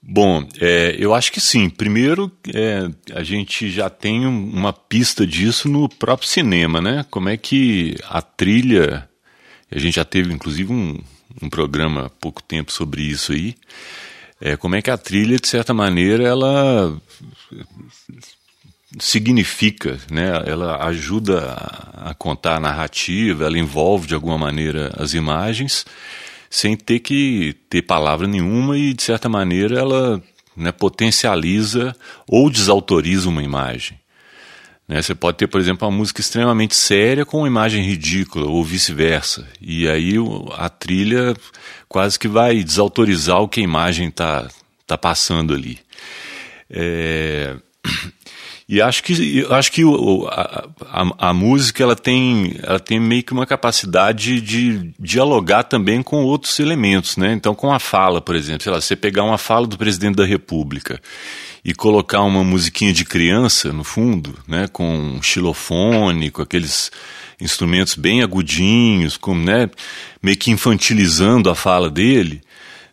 [0.10, 1.70] Bom, é, eu acho que sim.
[1.70, 7.06] Primeiro, é, a gente já tem uma pista disso no próprio cinema, né?
[7.12, 9.10] Como é que a trilha.
[9.70, 10.98] A gente já teve, inclusive, um,
[11.42, 13.54] um programa há pouco tempo sobre isso aí.
[14.40, 16.98] É, como é que a trilha, de certa maneira, ela
[18.98, 20.42] significa, né?
[20.46, 21.52] ela ajuda
[21.94, 25.86] a contar a narrativa, ela envolve de alguma maneira as imagens,
[26.50, 30.22] sem ter que ter palavra nenhuma e, de certa maneira, ela
[30.56, 31.96] né, potencializa
[32.28, 34.00] ou desautoriza uma imagem.
[34.88, 35.02] Né?
[35.02, 39.48] Você pode ter, por exemplo, uma música extremamente séria com uma imagem ridícula, ou vice-versa.
[39.60, 40.16] E aí
[40.56, 41.36] a trilha
[41.90, 44.48] quase que vai desautorizar o que a imagem está
[44.86, 45.80] tá passando ali.
[46.70, 47.56] É...
[48.70, 53.24] E acho que, acho que o, a, a, a, música ela tem, ela tem meio
[53.24, 57.32] que uma capacidade de dialogar também com outros elementos, né?
[57.32, 60.26] Então, com a fala, por exemplo, sei lá, você pegar uma fala do presidente da
[60.26, 61.02] República
[61.64, 64.68] e colocar uma musiquinha de criança no fundo, né?
[64.68, 66.92] Com um xilofone, com aqueles
[67.40, 69.70] instrumentos bem agudinhos, com, né?
[70.22, 72.42] Meio que infantilizando a fala dele,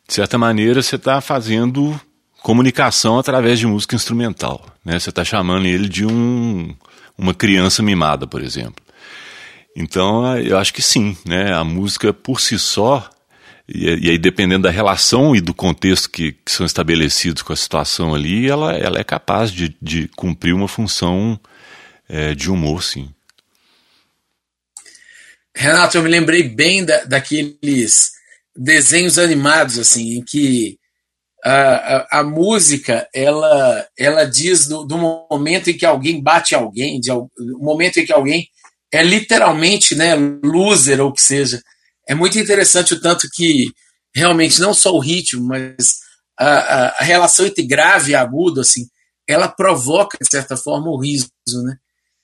[0.07, 2.01] de certa maneira você está fazendo
[2.45, 4.67] comunicação através de música instrumental.
[4.85, 4.99] Né?
[4.99, 6.77] Você está chamando ele de um,
[7.17, 8.85] uma criança mimada, por exemplo.
[9.75, 11.55] Então, eu acho que sim, né?
[11.55, 13.11] a música por si só,
[13.67, 17.57] e, e aí dependendo da relação e do contexto que, que, são estabelecidos com a
[17.57, 21.41] situação ali, ela, ela é capaz de, de cumprir uma função
[22.07, 23.09] é, de humor, sim.
[25.57, 28.13] Renato, eu me lembrei bem da, daqueles
[28.55, 30.79] desenhos animados, assim, em que
[31.45, 37.11] a, a, música ela ela diz do, do, momento em que alguém bate alguém, de,
[37.11, 38.49] do momento em que alguém
[38.91, 41.61] é literalmente né, loser ou que seja,
[42.09, 43.71] é muito interessante o tanto que
[44.15, 45.99] realmente não só o ritmo, mas
[46.39, 48.87] a, a, relação entre grave e agudo, assim,
[49.29, 51.29] ela provoca, de certa forma, o riso,
[51.65, 51.77] né?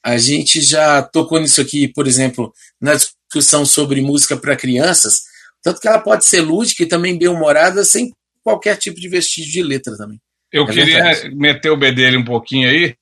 [0.03, 5.23] A gente já tocou nisso aqui, por exemplo, na discussão sobre música para crianças,
[5.63, 8.11] tanto que ela pode ser lúdica e também bem-humorada sem
[8.43, 10.21] qualquer tipo de vestígio de letra também.
[10.53, 11.35] Eu é queria verdade.
[11.35, 12.95] meter o B dele um pouquinho aí.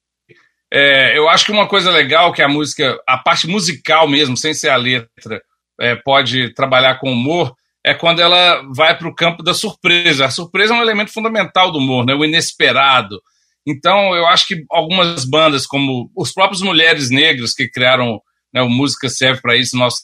[0.72, 4.52] É, eu acho que uma coisa legal que a música, a parte musical mesmo, sem
[4.52, 5.42] ser a letra,
[5.80, 10.26] é, pode trabalhar com humor, é quando ela vai para o campo da surpresa.
[10.26, 12.14] A surpresa é um elemento fundamental do humor, né?
[12.14, 13.20] o inesperado.
[13.66, 18.20] Então, eu acho que algumas bandas, como os próprios Mulheres Negras, que criaram
[18.52, 20.02] né, o Música Serve para Isso, nosso,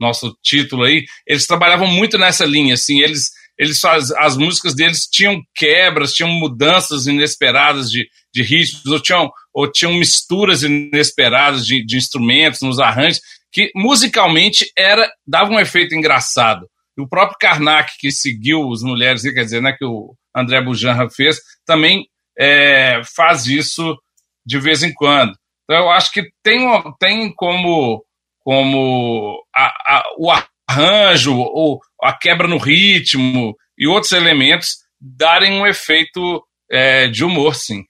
[0.00, 5.06] nosso título aí, eles trabalhavam muito nessa linha, assim, eles, eles as, as músicas deles
[5.06, 11.84] tinham quebras, tinham mudanças inesperadas de, de ritmos, ou tinham, ou tinham misturas inesperadas de,
[11.84, 13.20] de instrumentos nos arranjos,
[13.52, 16.68] que musicalmente era dava um efeito engraçado.
[16.96, 21.08] E o próprio Karnak, que seguiu os mulheres, quer dizer, né, que o André Bujanra
[21.10, 22.06] fez, também
[22.38, 23.96] é, faz isso
[24.44, 25.34] de vez em quando.
[25.64, 26.66] Então, eu acho que tem,
[26.98, 28.04] tem como,
[28.40, 30.30] como a, a, o
[30.68, 37.54] arranjo, ou a quebra no ritmo e outros elementos darem um efeito é, de humor,
[37.54, 37.82] sim.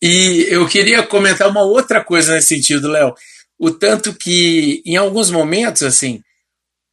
[0.00, 3.14] E eu queria comentar uma outra coisa nesse sentido, Léo.
[3.58, 6.22] O tanto que, em alguns momentos, assim,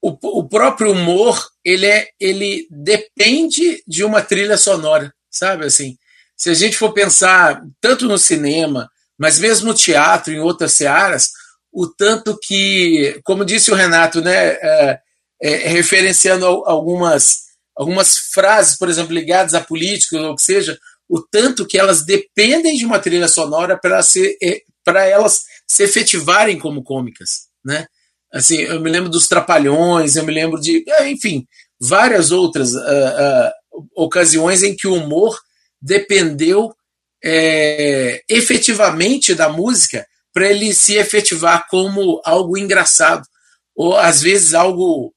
[0.01, 5.65] o, o próprio humor ele, é, ele depende de uma trilha sonora, sabe?
[5.65, 5.97] Assim,
[6.35, 11.31] se a gente for pensar tanto no cinema, mas mesmo no teatro, em outras searas,
[11.75, 14.99] o tanto que, como disse o Renato, né, é,
[15.41, 17.39] é, referenciando algumas,
[17.75, 22.05] algumas frases, por exemplo, ligadas à política, ou o que seja, o tanto que elas
[22.05, 23.99] dependem de uma trilha sonora para
[24.41, 27.87] é, elas se efetivarem como cômicas, né?
[28.33, 31.45] Assim, eu me lembro dos Trapalhões, eu me lembro de, é, enfim,
[31.79, 35.37] várias outras uh, uh, ocasiões em que o humor
[35.81, 36.73] dependeu
[37.23, 43.25] é, efetivamente da música para ele se efetivar como algo engraçado,
[43.73, 45.13] ou às vezes algo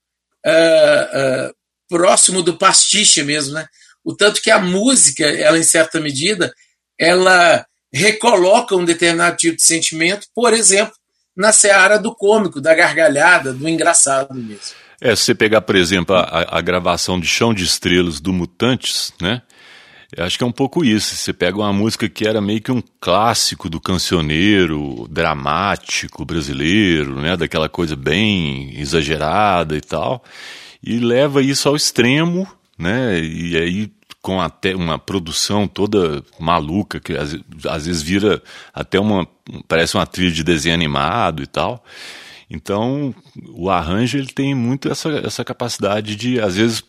[0.47, 1.55] uh,
[1.89, 3.67] próximo do pastiche mesmo, né?
[4.05, 6.55] O tanto que a música, ela em certa medida,
[6.97, 10.95] ela recoloca um determinado tipo de sentimento, por exemplo,
[11.37, 14.77] na seara do cômico, da gargalhada, do engraçado mesmo.
[15.01, 19.13] É, se você pegar, por exemplo, a, a gravação de Chão de Estrelas do Mutantes,
[19.21, 19.43] né?
[20.17, 21.15] Eu acho que é um pouco isso.
[21.15, 27.37] Você pega uma música que era meio que um clássico do cancioneiro dramático brasileiro, né?
[27.37, 30.25] Daquela coisa bem exagerada e tal,
[30.83, 33.21] e leva isso ao extremo, né?
[33.21, 38.43] E aí com até uma produção toda maluca, que às, às vezes vira
[38.75, 39.27] até uma.
[39.67, 41.83] parece uma trilha de desenho animado e tal.
[42.51, 43.15] Então,
[43.55, 46.83] o arranjo ele tem muito essa, essa capacidade de, às vezes,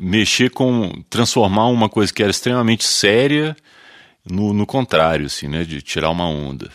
[0.00, 1.02] mexer com.
[1.10, 3.56] transformar uma coisa que era extremamente séria
[4.28, 5.64] no, no contrário, assim, né?
[5.64, 6.70] De tirar uma onda.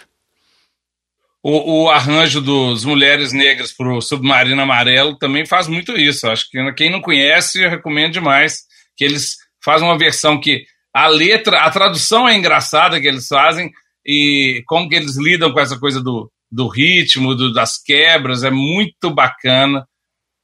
[1.42, 6.28] O, o arranjo dos Mulheres Negras para o Submarino Amarelo também faz muito isso.
[6.28, 8.64] Acho que quem não conhece, eu recomendo demais
[8.98, 13.72] que eles fazem uma versão que a letra, a tradução é engraçada que eles fazem
[14.06, 18.52] e como que eles lidam com essa coisa do, do ritmo, do, das quebras, é
[18.52, 19.88] muito bacana.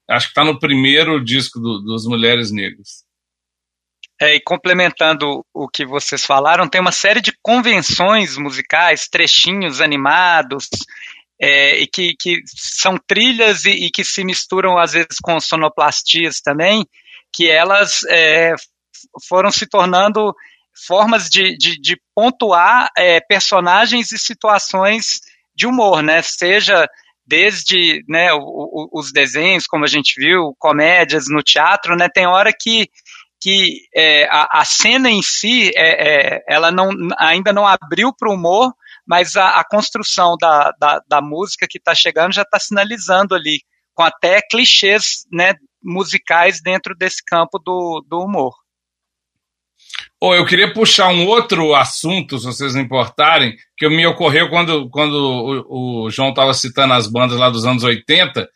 [0.09, 3.03] Acho que está no primeiro disco do, dos Mulheres Negras.
[4.21, 10.69] É, e complementando o que vocês falaram, tem uma série de convenções musicais, trechinhos animados,
[11.41, 16.39] é, e que, que são trilhas e, e, que se misturam às vezes com sonoplastias
[16.39, 16.85] também,
[17.33, 18.53] que elas é,
[19.27, 20.33] foram se tornando
[20.87, 25.19] formas de, de, de pontuar é, personagens e situações
[25.53, 26.21] de humor, né?
[26.21, 26.87] Seja
[27.25, 32.07] desde né, o, o, os desenhos, como a gente viu, comédias no teatro, né?
[32.07, 32.89] Tem hora que,
[33.41, 38.29] que é, a, a, cena em si, é, é ela não, ainda não abriu para
[38.29, 38.73] o humor,
[39.07, 43.61] mas a, a construção da, da, da, música que está chegando já está sinalizando ali,
[43.93, 48.53] com até clichês né, musicais dentro desse campo do, do humor.
[50.27, 54.89] Oh, eu queria puxar um outro assunto, se vocês não importarem, que me ocorreu quando,
[54.89, 55.13] quando
[55.69, 58.49] o, o João estava citando as bandas lá dos anos 80,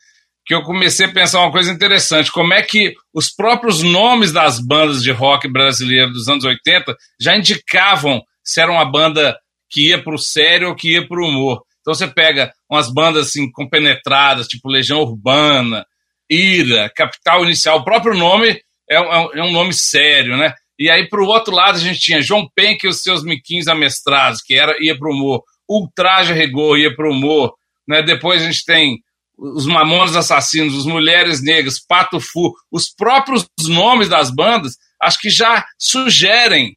[0.44, 4.60] que eu comecei a pensar uma coisa interessante, como é que os próprios nomes das
[4.60, 9.38] bandas de rock brasileiro dos anos 80 já indicavam se era uma banda
[9.70, 11.62] que ia para o sério ou que ia para o humor.
[11.82, 15.86] Então você pega umas bandas assim compenetradas, tipo Legião Urbana,
[16.28, 18.60] Ira, Capital Inicial, o próprio nome
[18.90, 20.56] é um, é um nome sério, né?
[20.80, 23.68] E aí, para o outro lado, a gente tinha João Penck e os seus miquins
[23.68, 25.44] amestrados, que era, ia para o humor.
[25.68, 27.54] Ultraje Rigor ia para o humor.
[27.86, 28.02] Né?
[28.02, 28.98] Depois a gente tem
[29.38, 35.30] os Mamonas Assassinos, os Mulheres Negras, Pato Fu, os próprios nomes das bandas, acho que
[35.30, 36.76] já sugerem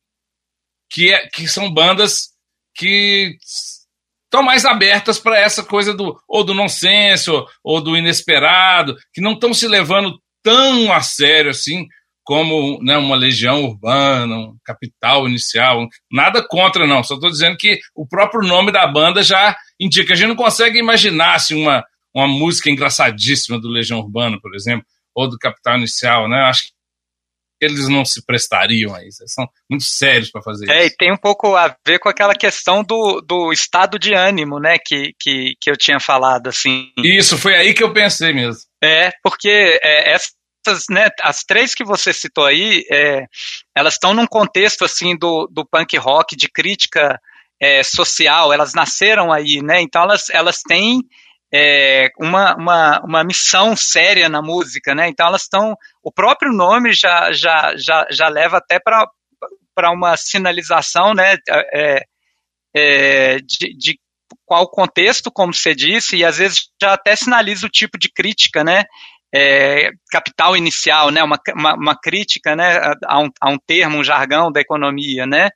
[0.90, 2.30] que, é, que são bandas
[2.74, 3.36] que
[4.24, 9.32] estão mais abertas para essa coisa do ou do nonsenso ou do inesperado, que não
[9.32, 11.86] estão se levando tão a sério assim
[12.24, 15.88] como né, uma legião urbana, um capital inicial.
[16.10, 17.02] Nada contra, não.
[17.02, 20.12] Só estou dizendo que o próprio nome da banda já indica.
[20.12, 24.86] A gente não consegue imaginar assim, uma, uma música engraçadíssima do Legião Urbana, por exemplo,
[25.14, 26.42] ou do Capital Inicial, né?
[26.42, 26.72] Acho que
[27.62, 29.22] eles não se prestariam a isso.
[29.22, 30.82] Eles são muito sérios para fazer é, isso.
[30.82, 34.58] É, e tem um pouco a ver com aquela questão do, do estado de ânimo,
[34.58, 36.90] né, que, que, que eu tinha falado, assim.
[36.98, 38.62] Isso, foi aí que eu pensei mesmo.
[38.82, 40.12] É, porque é,
[40.66, 43.26] essas, né, as três que você citou aí, é,
[43.74, 47.20] elas estão num contexto, assim, do, do punk rock, de crítica
[47.60, 51.00] é, social, elas nasceram aí, né, então elas, elas têm
[51.54, 55.08] é, uma, uma, uma missão séria na música, né?
[55.08, 55.76] Então elas estão.
[56.02, 61.36] O próprio nome já, já, já, já leva até para uma sinalização, né?
[61.46, 62.04] É,
[62.74, 64.00] é, de, de
[64.46, 68.64] qual contexto, como você disse, e às vezes já até sinaliza o tipo de crítica,
[68.64, 68.84] né?
[69.34, 71.22] É, capital inicial, né?
[71.22, 72.78] Uma, uma, uma crítica, né?
[73.06, 75.50] A um, a um termo, um jargão da economia, né?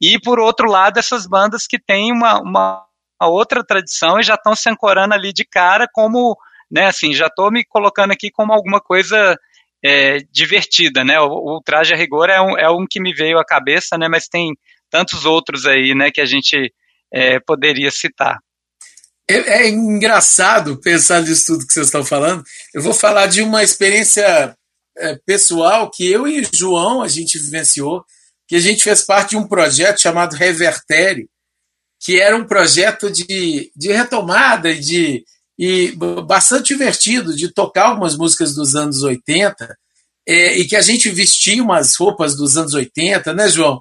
[0.00, 2.86] E por outro lado, essas bandas que têm uma, uma
[3.20, 6.36] outra tradição e já estão se ancorando ali de cara como,
[6.70, 9.38] né, assim, já estou me colocando aqui como alguma coisa
[9.82, 13.38] é, divertida, né, o, o, traje a rigor é um, é um que me veio
[13.38, 14.52] à cabeça, né, mas tem
[14.90, 16.72] tantos outros aí, né, que a gente
[17.12, 18.38] é, poderia citar.
[19.28, 22.44] É, é, engraçado pensar nisso tudo que vocês estão falando.
[22.72, 24.56] Eu vou falar de uma experiência
[24.96, 28.04] é, pessoal que eu e João a gente vivenciou,
[28.46, 31.28] que a gente fez parte de um projeto chamado Revertério,
[32.00, 35.24] que era um projeto de, de retomada e, de,
[35.58, 35.92] e
[36.24, 39.76] bastante divertido, de tocar algumas músicas dos anos 80,
[40.28, 43.80] é, e que a gente vestia umas roupas dos anos 80, né, João?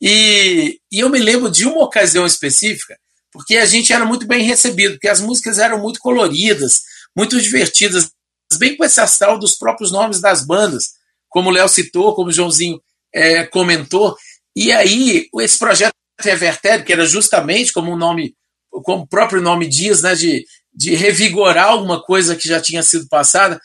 [0.00, 2.96] E, e eu me lembro de uma ocasião específica,
[3.36, 6.82] porque a gente era muito bem recebido, porque as músicas eram muito coloridas,
[7.16, 8.10] muito divertidas,
[8.58, 10.92] bem com esse astral dos próprios nomes das bandas,
[11.28, 12.80] como o Léo citou, como o Joãozinho
[13.12, 14.16] é, comentou.
[14.54, 18.34] E aí, esse projeto Revertério, que era justamente como o nome,
[18.70, 23.06] como o próprio nome diz, né, de, de revigorar alguma coisa que já tinha sido
[23.08, 23.60] passada,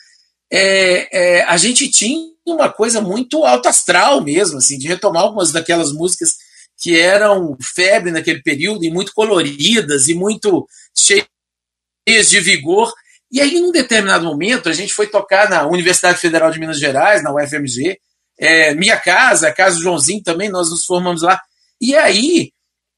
[0.52, 5.50] é, é, a gente tinha uma coisa muito alto astral mesmo, assim, de retomar algumas
[5.50, 6.34] daquelas músicas
[6.82, 10.66] que eram febre naquele período e muito coloridas e muito
[10.96, 12.92] cheias de vigor.
[13.30, 17.22] E aí, num determinado momento, a gente foi tocar na Universidade Federal de Minas Gerais,
[17.22, 17.98] na UFMG,
[18.36, 21.40] é, minha casa, a casa do Joãozinho também, nós nos formamos lá.
[21.80, 22.50] E aí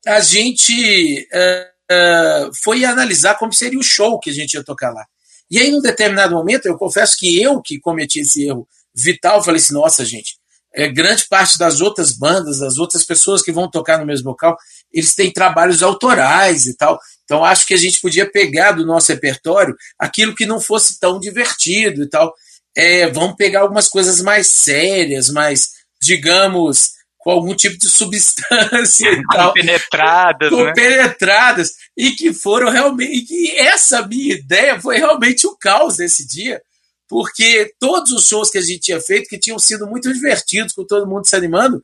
[0.06, 4.90] a gente uh, uh, foi analisar como seria o show que a gente ia tocar
[4.92, 5.04] lá.
[5.50, 9.60] E aí, num determinado momento, eu confesso que eu que cometi esse erro vital, falei
[9.60, 10.38] assim: nossa, gente,
[10.74, 14.56] é, grande parte das outras bandas, das outras pessoas que vão tocar no mesmo local,
[14.92, 16.98] eles têm trabalhos autorais e tal.
[17.24, 21.18] Então, acho que a gente podia pegar do nosso repertório aquilo que não fosse tão
[21.18, 22.34] divertido e tal.
[22.76, 25.70] É, vamos pegar algumas coisas mais sérias, mais,
[26.02, 29.52] digamos, com algum tipo de substância e tal.
[29.52, 30.72] Penetradas, com né?
[30.72, 31.70] penetradas.
[31.96, 33.32] E que foram realmente.
[33.32, 36.60] E essa minha ideia foi realmente o caos desse dia,
[37.08, 40.84] porque todos os shows que a gente tinha feito, que tinham sido muito divertidos, com
[40.84, 41.82] todo mundo se animando,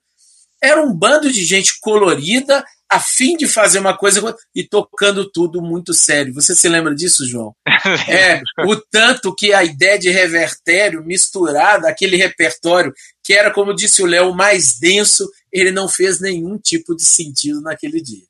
[0.62, 5.62] era um bando de gente colorida, a fim de fazer uma coisa e tocando tudo
[5.62, 6.34] muito sério.
[6.34, 7.54] Você se lembra disso, João?
[8.08, 12.92] é, o tanto que a ideia de revertério misturada, aquele repertório
[13.22, 17.60] que era, como disse o Léo, mais denso, ele não fez nenhum tipo de sentido
[17.60, 18.24] naquele dia.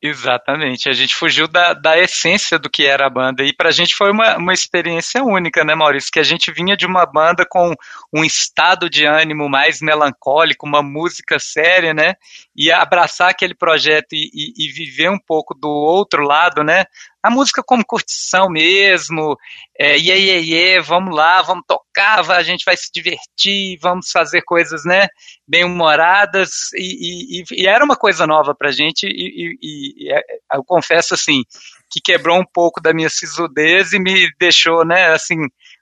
[0.00, 3.96] Exatamente, a gente fugiu da, da essência do que era a banda e pra gente
[3.96, 6.12] foi uma, uma experiência única, né, Maurício?
[6.12, 7.74] Que a gente vinha de uma banda com
[8.14, 12.14] um estado de ânimo mais melancólico, uma música séria, né?
[12.56, 16.84] E abraçar aquele projeto e, e, e viver um pouco do outro lado, né?
[17.22, 19.36] A música como curtição mesmo,
[19.78, 24.42] é, iê, iê, iê, vamos lá, vamos tocar, a gente vai se divertir, vamos fazer
[24.42, 25.08] coisas, né,
[25.46, 30.22] bem humoradas, e, e, e era uma coisa nova pra gente, e, e, é,
[30.54, 31.42] eu confesso, assim,
[31.90, 35.36] que quebrou um pouco da minha sisudez e me deixou, né, assim,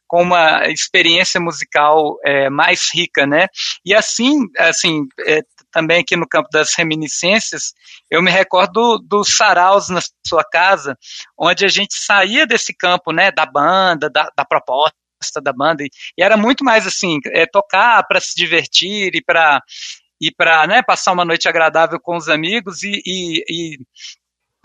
[0.06, 3.48] com uma experiência musical é, mais rica, né?
[3.84, 5.42] E assim, assim, é,
[5.76, 7.74] também aqui no campo das reminiscências,
[8.10, 10.96] eu me recordo dos saraus na sua casa,
[11.38, 14.94] onde a gente saía desse campo, né, da banda, da, da proposta
[15.42, 19.60] da banda, e, e, era muito mais assim, é, tocar para se divertir e para
[20.18, 23.78] e para né, passar uma noite agradável com os amigos e, e, e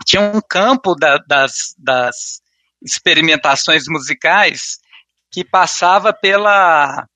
[0.06, 2.40] tinha um campo da, das, das
[2.82, 4.78] experimentações musicais
[5.30, 7.06] que passava pela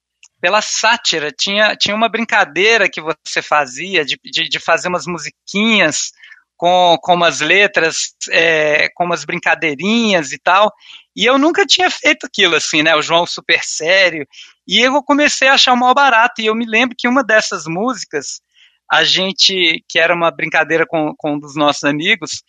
[0.46, 1.32] pela sátira.
[1.32, 6.12] Tinha, tinha uma brincadeira que você fazia de, de, de fazer umas musiquinhas
[6.56, 10.72] com, com umas letras, é, com umas brincadeirinhas e tal.
[11.16, 12.94] E eu nunca tinha feito aquilo assim, né?
[12.94, 14.24] O João super sério.
[14.68, 16.40] E eu comecei a achar mal barato.
[16.40, 18.40] E eu me lembro que uma dessas músicas,
[18.88, 22.44] a gente, que era uma brincadeira com, com um dos nossos amigos,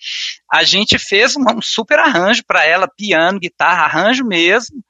[0.53, 4.83] a gente fez um, um super arranjo para ela, piano, guitarra, arranjo mesmo.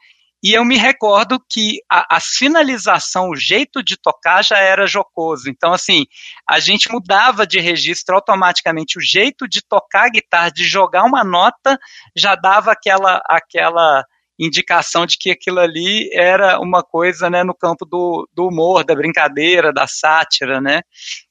[0.44, 5.50] E eu me recordo que a, a, finalização, o jeito de tocar já era jocoso.
[5.50, 6.06] Então, assim,
[6.48, 9.00] a gente mudava de registro automaticamente.
[9.00, 11.78] O jeito de tocar a guitarra, de jogar uma nota,
[12.16, 14.06] já dava aquela, aquela
[14.40, 18.94] indicação de que aquilo ali era uma coisa né, no campo do, do humor, da
[18.94, 20.82] brincadeira, da sátira, né?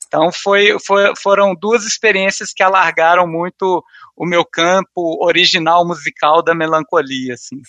[0.07, 3.82] Então foi, foi, foram duas experiências que alargaram muito
[4.16, 7.61] o meu campo original musical da melancolia, assim.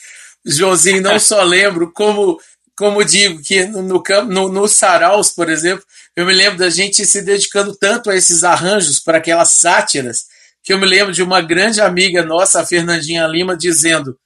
[0.48, 2.40] Joãozinho, não só lembro, como,
[2.76, 5.84] como digo, que no, no, no, no Saraus, por exemplo,
[6.16, 10.26] eu me lembro da gente se dedicando tanto a esses arranjos para aquelas sátiras,
[10.64, 14.18] que eu me lembro de uma grande amiga nossa, a Fernandinha Lima, dizendo: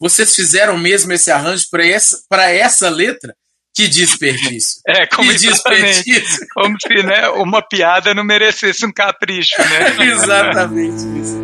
[0.00, 3.34] Vocês fizeram mesmo esse arranjo para essa, essa letra?
[3.74, 4.80] Que desperdício.
[4.88, 6.46] É, como, que desperdício.
[6.54, 10.06] como se né, uma piada não merecesse um capricho, né?
[10.12, 11.40] exatamente isso.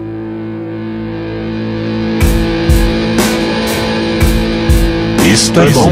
[5.33, 5.91] Isto é bom.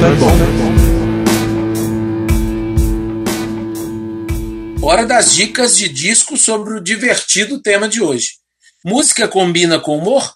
[4.82, 8.38] Hora das dicas de disco sobre o divertido tema de hoje.
[8.82, 10.34] Música combina com humor?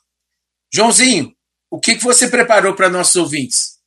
[0.73, 1.33] Joãozinho,
[1.71, 3.79] o que, que você preparou para nossos ouvintes?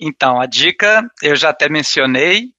[0.00, 2.54] Então, a dica eu já até mencionei,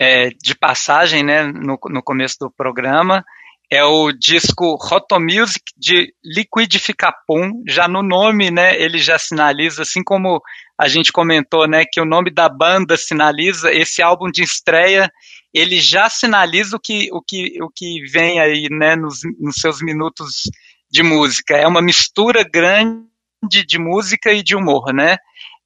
[0.00, 3.22] é, de passagem né, no, no começo do programa,
[3.70, 7.62] é o disco Rotomusic de Liquidificapum.
[7.68, 10.42] Já no nome, né, ele já sinaliza, assim como
[10.76, 15.08] a gente comentou, né, que o nome da banda sinaliza, esse álbum de estreia,
[15.54, 19.80] ele já sinaliza o que, o que, o que vem aí, né, nos, nos seus
[19.80, 20.50] minutos
[20.90, 21.56] de música.
[21.56, 23.04] É uma mistura grande
[23.64, 25.16] de música e de humor, né?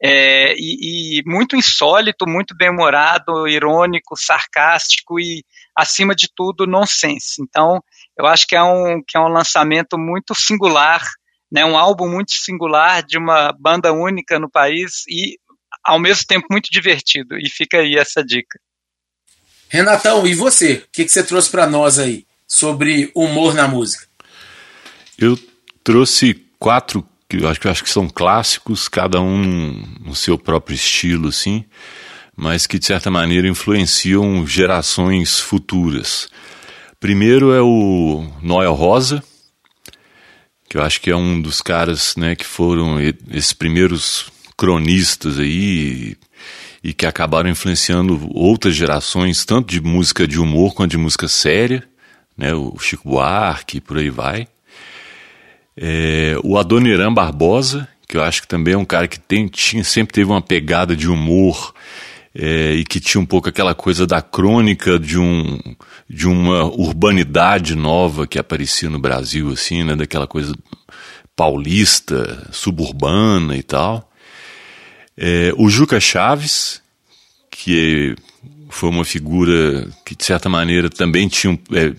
[0.02, 5.42] É, e, e, muito insólito, muito bem-humorado, irônico, sarcástico e,
[5.76, 7.42] acima de tudo, nonsense.
[7.42, 7.82] Então,
[8.18, 11.02] eu acho que é um, que é um lançamento muito singular,
[11.50, 15.38] né, um álbum muito singular de uma banda única no país e,
[15.84, 17.36] ao mesmo tempo, muito divertido.
[17.38, 18.58] E fica aí essa dica.
[19.68, 20.74] Renatão, e você?
[20.74, 24.06] O que, que você trouxe para nós aí sobre humor na música?
[25.18, 25.38] Eu
[25.82, 30.38] trouxe quatro que eu acho que, eu acho que são clássicos, cada um no seu
[30.38, 31.64] próprio estilo, assim,
[32.36, 36.28] mas que de certa maneira influenciam gerações futuras.
[36.98, 39.22] Primeiro é o Noel Rosa,
[40.68, 42.98] que eu acho que é um dos caras né, que foram
[43.30, 46.16] esses primeiros cronistas aí
[46.82, 51.82] e que acabaram influenciando outras gerações, tanto de música de humor quanto de música séria,
[52.36, 54.48] né, o Chico Buarque, por aí vai.
[55.76, 59.82] É, o Adoniran Barbosa, que eu acho que também é um cara que tem, tinha,
[59.82, 61.74] sempre teve uma pegada de humor
[62.34, 65.58] é, e que tinha um pouco aquela coisa da crônica de, um,
[66.08, 70.54] de uma urbanidade nova que aparecia no Brasil, assim, né, daquela coisa
[71.36, 74.10] paulista, suburbana e tal.
[75.16, 76.82] É, o Juca Chaves,
[77.50, 78.16] que
[78.74, 81.92] foi uma figura que, de certa maneira, também tinha, é,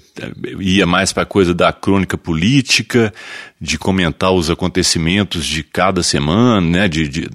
[0.59, 3.13] ia mais para a coisa da crônica política,
[3.59, 7.29] de comentar os acontecimentos de cada semana, né, de, de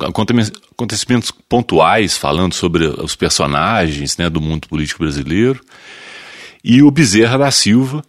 [0.00, 5.60] acontecimentos pontuais, falando sobre os personagens né, do mundo político brasileiro.
[6.62, 8.04] E o Bezerra da Silva,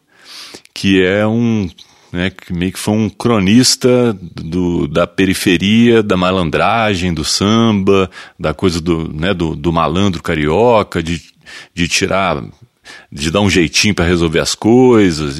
[0.71, 1.67] que é um
[2.11, 8.53] né, que meio que foi um cronista do, da periferia, da malandragem, do samba, da
[8.53, 11.21] coisa do, né, do, do malandro carioca, de,
[11.73, 12.43] de tirar,
[13.11, 15.37] de dar um jeitinho para resolver as coisas,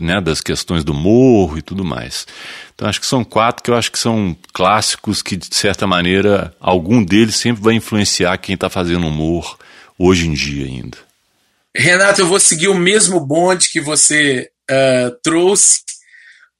[0.00, 2.26] né, das questões do morro e tudo mais.
[2.74, 6.54] Então acho que são quatro que eu acho que são clássicos que, de certa maneira,
[6.60, 9.58] algum deles sempre vai influenciar quem está fazendo humor
[9.98, 10.98] hoje em dia ainda.
[11.74, 15.82] Renato, eu vou seguir o mesmo bonde que você uh, trouxe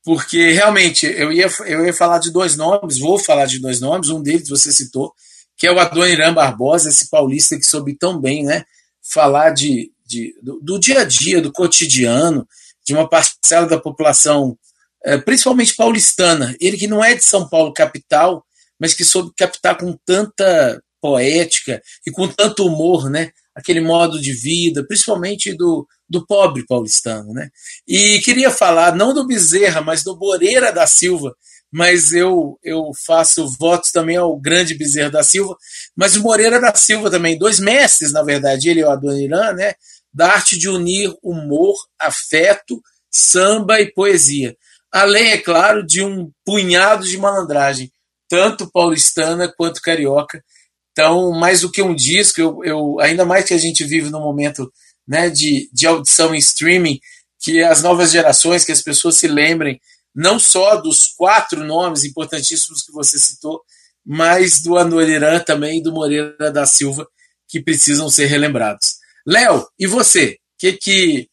[0.05, 4.09] porque realmente eu ia, eu ia falar de dois nomes, vou falar de dois nomes,
[4.09, 5.13] um deles você citou,
[5.57, 8.65] que é o Adoniran Barbosa, esse paulista que soube tão bem né,
[9.13, 12.47] falar de, de do, do, dia a dia, do cotidiano,
[12.87, 14.57] de uma parcela da população,
[15.05, 16.57] é, principalmente paulistana.
[16.61, 18.45] Ele que não é de São Paulo capital,
[18.79, 23.31] mas que soube captar com tanta poética e com tanto humor, né?
[23.55, 27.33] Aquele modo de vida, principalmente do, do pobre paulistano.
[27.33, 27.49] Né?
[27.87, 31.35] E queria falar, não do Bezerra, mas do Moreira da Silva,
[31.73, 35.57] mas eu, eu faço votos também ao grande Bezerra da Silva,
[35.97, 39.75] mas o Moreira da Silva também, dois mestres, na verdade, ele e o Adoniran, né,
[40.13, 44.57] da arte de unir humor, afeto, samba e poesia.
[44.93, 47.93] Além, é claro, de um punhado de malandragem,
[48.29, 50.43] tanto paulistana quanto carioca.
[50.91, 54.21] Então, mais do que um disco, eu, eu ainda mais que a gente vive num
[54.21, 54.71] momento
[55.11, 57.01] né, de, de audição em streaming,
[57.41, 59.81] que as novas gerações, que as pessoas se lembrem
[60.15, 63.61] não só dos quatro nomes importantíssimos que você citou,
[64.07, 67.09] mas do Anoriran também e do Moreira da Silva,
[67.49, 68.99] que precisam ser relembrados.
[69.27, 70.35] Léo, e você?
[70.35, 71.29] O que, que,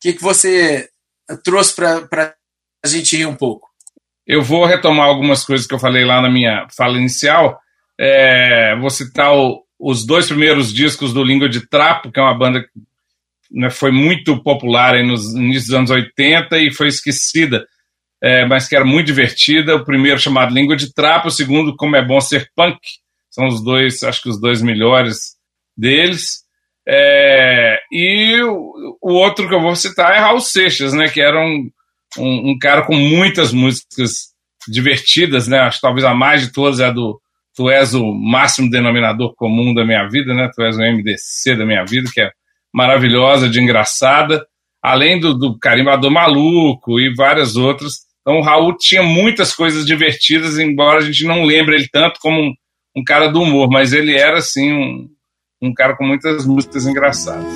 [0.00, 0.88] que, que você
[1.44, 2.34] trouxe para
[2.84, 3.68] a gente rir um pouco?
[4.26, 7.60] Eu vou retomar algumas coisas que eu falei lá na minha fala inicial.
[7.98, 12.36] É, vou citar o, os dois primeiros discos do Língua de Trapo, que é uma
[12.36, 12.64] banda
[13.50, 17.64] né, foi muito popular nos inícios dos anos 80 e foi esquecida
[18.22, 19.76] é, mas que era muito divertida.
[19.76, 22.78] O primeiro chamado Língua de Trapo, o segundo Como é Bom Ser Punk.
[23.30, 25.36] São os dois, acho que os dois melhores
[25.76, 26.42] deles.
[26.86, 31.38] É, e o, o, outro que eu vou citar é Raul Seixas, né, que era
[31.40, 31.70] um,
[32.18, 34.30] um, um, cara com muitas músicas
[34.66, 37.20] divertidas, né, acho que talvez a mais de todas é a do
[37.56, 41.66] Tu és o máximo denominador comum da minha vida, né, tu és o MDC da
[41.66, 42.30] minha vida, que é
[42.72, 44.44] maravilhosa, de engraçada,
[44.82, 48.10] além do, do Carimbador Maluco e várias outras.
[48.20, 52.40] Então o Raul tinha muitas coisas divertidas, embora a gente não lembre ele tanto como
[52.40, 52.52] um,
[52.96, 55.08] um cara do humor, mas ele era assim um,
[55.62, 57.46] um cara com muitas músicas engraçadas.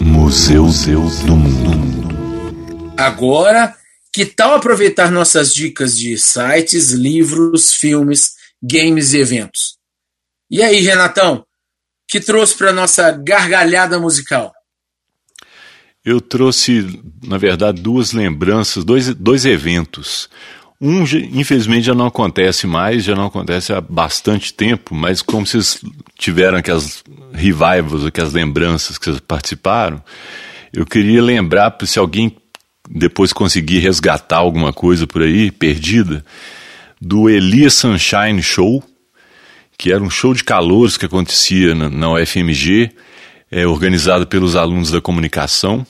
[0.00, 0.66] Museu
[1.26, 2.08] do Mundo.
[2.96, 3.74] Agora,
[4.14, 9.76] que tal aproveitar nossas dicas de sites, livros, filmes, games e eventos?
[10.48, 11.44] E aí, Renatão,
[12.08, 14.52] que trouxe para nossa gargalhada musical?
[16.04, 20.30] Eu trouxe, na verdade, duas lembranças, dois, dois eventos.
[20.80, 21.02] Um,
[21.32, 25.80] infelizmente, já não acontece mais, já não acontece há bastante tempo, mas como vocês
[26.16, 27.02] tiveram aquelas
[27.32, 30.00] revivals, aquelas lembranças que vocês participaram,
[30.72, 32.36] eu queria lembrar, se alguém
[32.88, 36.24] depois conseguir resgatar alguma coisa por aí, perdida,
[37.00, 38.82] do Elias Sunshine Show,
[39.78, 42.90] que era um show de calouros que acontecia na, na UFMG,
[43.50, 45.86] é, organizado pelos alunos da comunicação,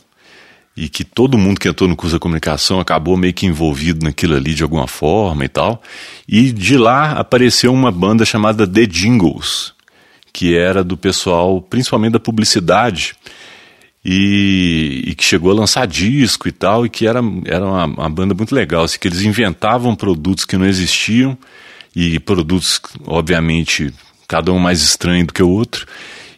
[0.77, 4.35] e que todo mundo que entrou no curso da comunicação acabou meio que envolvido naquilo
[4.35, 5.81] ali de alguma forma e tal.
[6.29, 9.73] E de lá apareceu uma banda chamada The Jingles,
[10.33, 13.15] que era do pessoal, principalmente da publicidade,
[14.05, 18.11] e, e, que chegou a lançar disco e tal, e que era, era uma, uma
[18.11, 21.39] banda muito legal, assim, que eles inventavam produtos que não existiam
[21.97, 23.93] e produtos, obviamente,
[24.29, 25.87] cada um mais estranho do que o outro,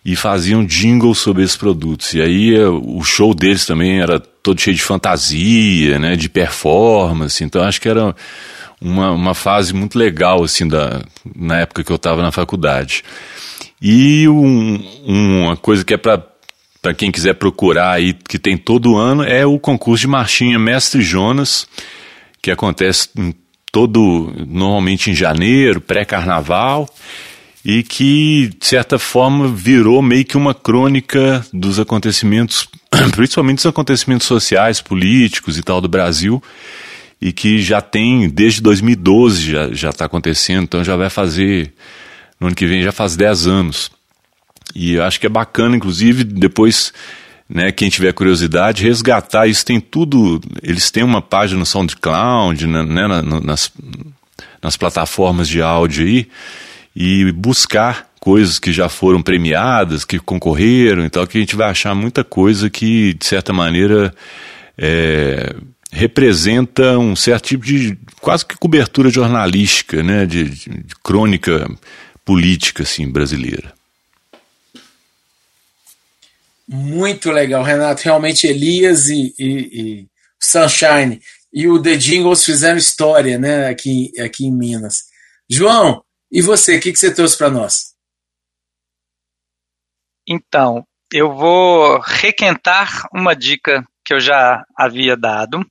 [0.05, 2.14] e faziam jingles sobre esses produtos.
[2.14, 7.43] E aí eh, o show deles também era todo cheio de fantasia, né, de performance,
[7.43, 8.14] então acho que era
[8.81, 11.03] uma, uma fase muito legal, assim, da,
[11.35, 13.03] na época que eu estava na faculdade.
[13.83, 16.23] E um, uma coisa que é para
[16.81, 21.03] para quem quiser procurar aí, que tem todo ano, é o concurso de marchinha Mestre
[21.03, 21.66] Jonas,
[22.41, 23.09] que acontece
[23.72, 26.89] todo normalmente em janeiro, pré-carnaval,
[27.64, 32.68] e que, de certa forma, virou meio que uma crônica dos acontecimentos,
[33.16, 36.41] principalmente dos acontecimentos sociais, políticos e tal do Brasil,
[37.20, 41.72] e que já tem, desde 2012 já está acontecendo, então já vai fazer,
[42.39, 43.91] no ano que vem já faz 10 anos.
[44.75, 46.93] E acho que é bacana, inclusive, depois
[47.49, 49.47] né, quem tiver curiosidade, resgatar.
[49.47, 50.41] Isso tem tudo.
[50.62, 53.09] Eles têm uma página no SoundCloud, né, né
[53.43, 53.73] nas,
[54.62, 56.29] nas plataformas de áudio aí,
[56.95, 61.71] e buscar coisas que já foram premiadas, que concorreram e tal, que a gente vai
[61.71, 64.12] achar muita coisa que, de certa maneira,
[64.77, 65.55] é,
[65.93, 71.71] representa um certo tipo de quase que cobertura jornalística, né, de, de, de crônica
[72.25, 73.76] política assim brasileira.
[76.69, 78.03] Muito legal, Renato.
[78.03, 80.09] Realmente Elias e, e, e,
[80.43, 81.21] Sunshine
[81.53, 85.05] e o The Jingles fizeram história né, aqui, aqui em Minas.
[85.49, 87.95] João, e você, o que, que você trouxe para nós?
[90.29, 95.64] Então, eu vou requentar uma dica que eu já havia dado,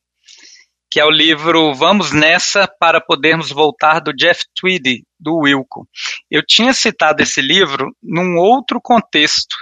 [0.89, 5.87] que é o livro Vamos Nessa para Podermos Voltar, do Jeff Tweedy, do Wilco.
[6.31, 9.57] Eu tinha citado esse livro num outro contexto,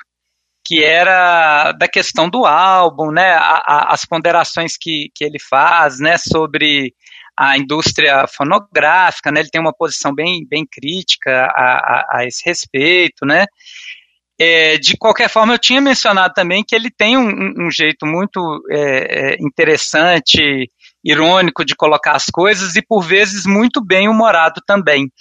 [0.65, 5.99] que era da questão do álbum, né, a, a, as ponderações que, que ele faz,
[5.99, 6.93] né, sobre
[7.37, 13.25] a indústria fonográfica, né, ele tem uma posição bem, bem crítica a, a, esse respeito,
[13.25, 13.45] né,
[14.39, 18.39] é, de qualquer forma, eu tinha mencionado também que ele tem um, um jeito muito
[18.69, 20.69] é, é, interessante,
[21.03, 25.11] irônico de colocar as coisas e, por vezes, muito bem humorado também.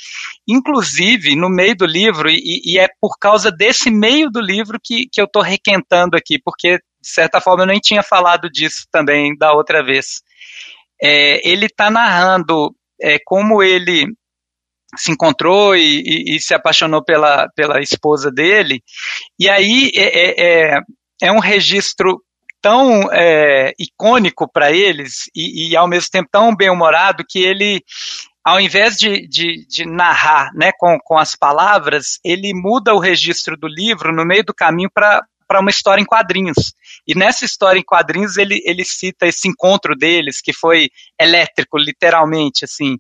[0.47, 5.09] Inclusive, no meio do livro, e, e é por causa desse meio do livro que,
[5.11, 9.37] que eu estou requentando aqui, porque, de certa forma, eu nem tinha falado disso também
[9.37, 10.23] da outra vez.
[11.03, 14.07] É, ele está narrando é, como ele
[14.97, 18.83] se encontrou e, e, e, se apaixonou pela, pela esposa dele.
[19.39, 20.81] E aí é, é, é,
[21.23, 22.23] é um registro
[22.63, 27.83] tão é, icônico para eles e, e, ao mesmo tempo tão bem-humorado que ele,
[28.45, 33.57] ao invés de, de, de, narrar né, com, com as palavras, ele muda o registro
[33.57, 35.27] do livro no meio do caminho para
[35.61, 36.73] uma história em quadrinhos.
[37.07, 40.89] E nessa história em quadrinhos ele, ele cita esse encontro deles, que foi
[41.21, 42.97] elétrico, literalmente, assim.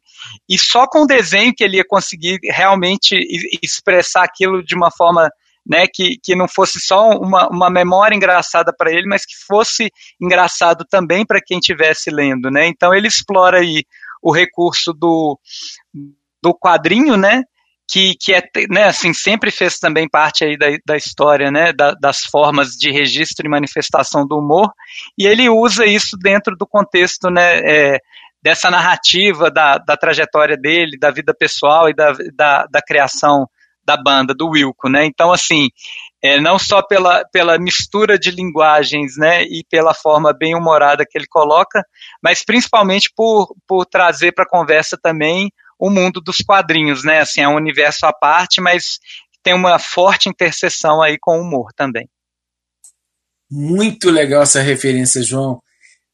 [0.48, 3.16] E só com o desenho que ele ia conseguir realmente
[3.62, 5.30] expressar aquilo de uma forma
[5.66, 9.90] né, que, que não fosse só uma, uma memória engraçada para ele, mas que fosse
[10.20, 12.66] engraçado também para quem estivesse lendo, né?
[12.66, 13.84] Então ele explora aí
[14.20, 15.38] o recurso do,
[16.42, 17.42] do quadrinho, né,
[17.88, 21.92] que, que é, né, assim, sempre fez também parte aí da, da história, né, da,
[21.92, 24.72] das formas de registro e manifestação do humor,
[25.18, 27.98] e ele usa isso dentro do contexto, né, é,
[28.40, 33.46] dessa narrativa da, da trajetória dele, da vida pessoal e da, da, da criação
[33.84, 35.68] da banda, do Wilco, né, então, assim,
[36.22, 41.18] é, não só pela, pela mistura de linguagens, né, e pela forma bem humorada que
[41.18, 41.84] ele coloca,
[42.22, 45.50] mas principalmente por, por trazer para a conversa também
[45.82, 47.18] o mundo dos quadrinhos, né?
[47.18, 49.00] Assim, é um universo à parte, mas
[49.42, 52.08] tem uma forte interseção aí com o humor também.
[53.50, 55.60] Muito legal essa referência, João.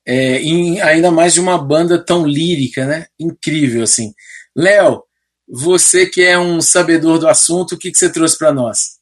[0.06, 3.08] É, em, ainda mais de uma banda tão lírica, né?
[3.20, 4.14] Incrível, assim.
[4.56, 5.04] Léo,
[5.50, 8.98] você que é um sabedor do assunto, o que, que você trouxe para nós?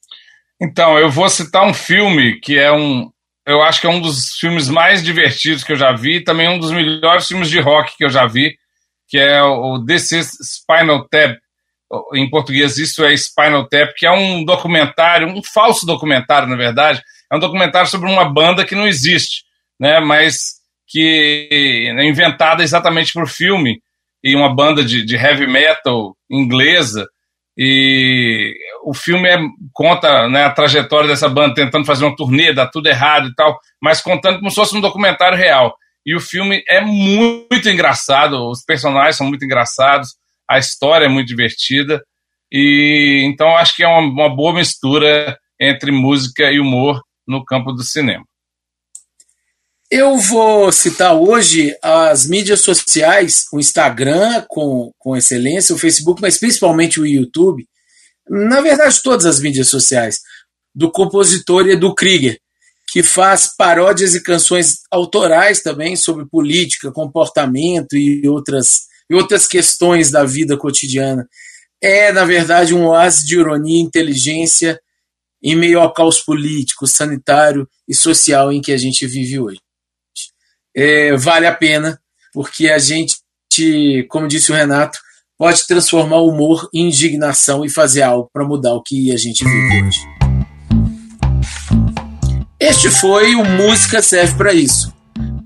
[0.61, 3.11] Então, eu vou citar um filme que é um.
[3.47, 6.59] Eu acho que é um dos filmes mais divertidos que eu já vi, também um
[6.59, 8.57] dos melhores filmes de rock que eu já vi,
[9.09, 11.37] que é o This is Spinal Tap,
[12.15, 17.01] em português isso é Spinal Tap, que é um documentário, um falso documentário, na verdade,
[17.31, 19.45] é um documentário sobre uma banda que não existe,
[19.79, 20.57] né, mas
[20.89, 23.81] que é inventada exatamente para o filme,
[24.27, 27.07] e uma banda de, de, heavy metal inglesa,
[27.57, 28.53] e
[28.85, 29.39] o filme é,
[29.72, 33.57] conta né, a trajetória dessa banda tentando fazer uma turnê, dá tudo errado e tal,
[33.81, 35.77] mas contando como se fosse um documentário real.
[36.05, 40.16] E o filme é muito engraçado, os personagens são muito engraçados,
[40.51, 42.03] a história é muito divertida.
[42.51, 47.72] E então acho que é uma, uma boa mistura entre música e humor no campo
[47.72, 48.24] do cinema.
[49.89, 56.39] Eu vou citar hoje as mídias sociais, o Instagram com, com excelência, o Facebook, mas
[56.39, 57.68] principalmente o YouTube.
[58.28, 60.18] Na verdade, todas as mídias sociais,
[60.74, 62.41] do compositor Edu Krieger,
[62.89, 70.11] que faz paródias e canções autorais também sobre política, comportamento e outras, e outras questões
[70.11, 71.28] da vida cotidiana.
[71.80, 74.80] É, na verdade, um oásis de ironia e inteligência
[75.41, 79.61] em meio ao caos político, sanitário e social em que a gente vive hoje.
[80.77, 81.99] É, vale a pena,
[82.35, 83.16] porque a gente,
[84.11, 84.99] como disse o Renato,
[85.39, 89.43] pode transformar o humor em indignação e fazer algo para mudar o que a gente
[89.43, 89.99] vive hoje.
[92.61, 94.95] Este foi o Música Serve para Isso.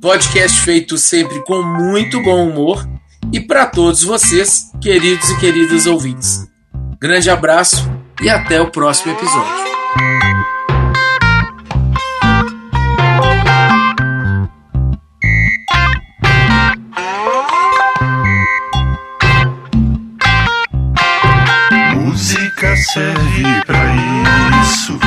[0.00, 2.88] Podcast feito sempre com muito bom humor
[3.32, 6.46] e para todos vocês, queridos e queridas ouvintes.
[7.00, 7.88] Grande abraço
[8.20, 10.49] e até o próximo episódio.
[22.80, 23.94] serve para
[24.62, 24.98] isso.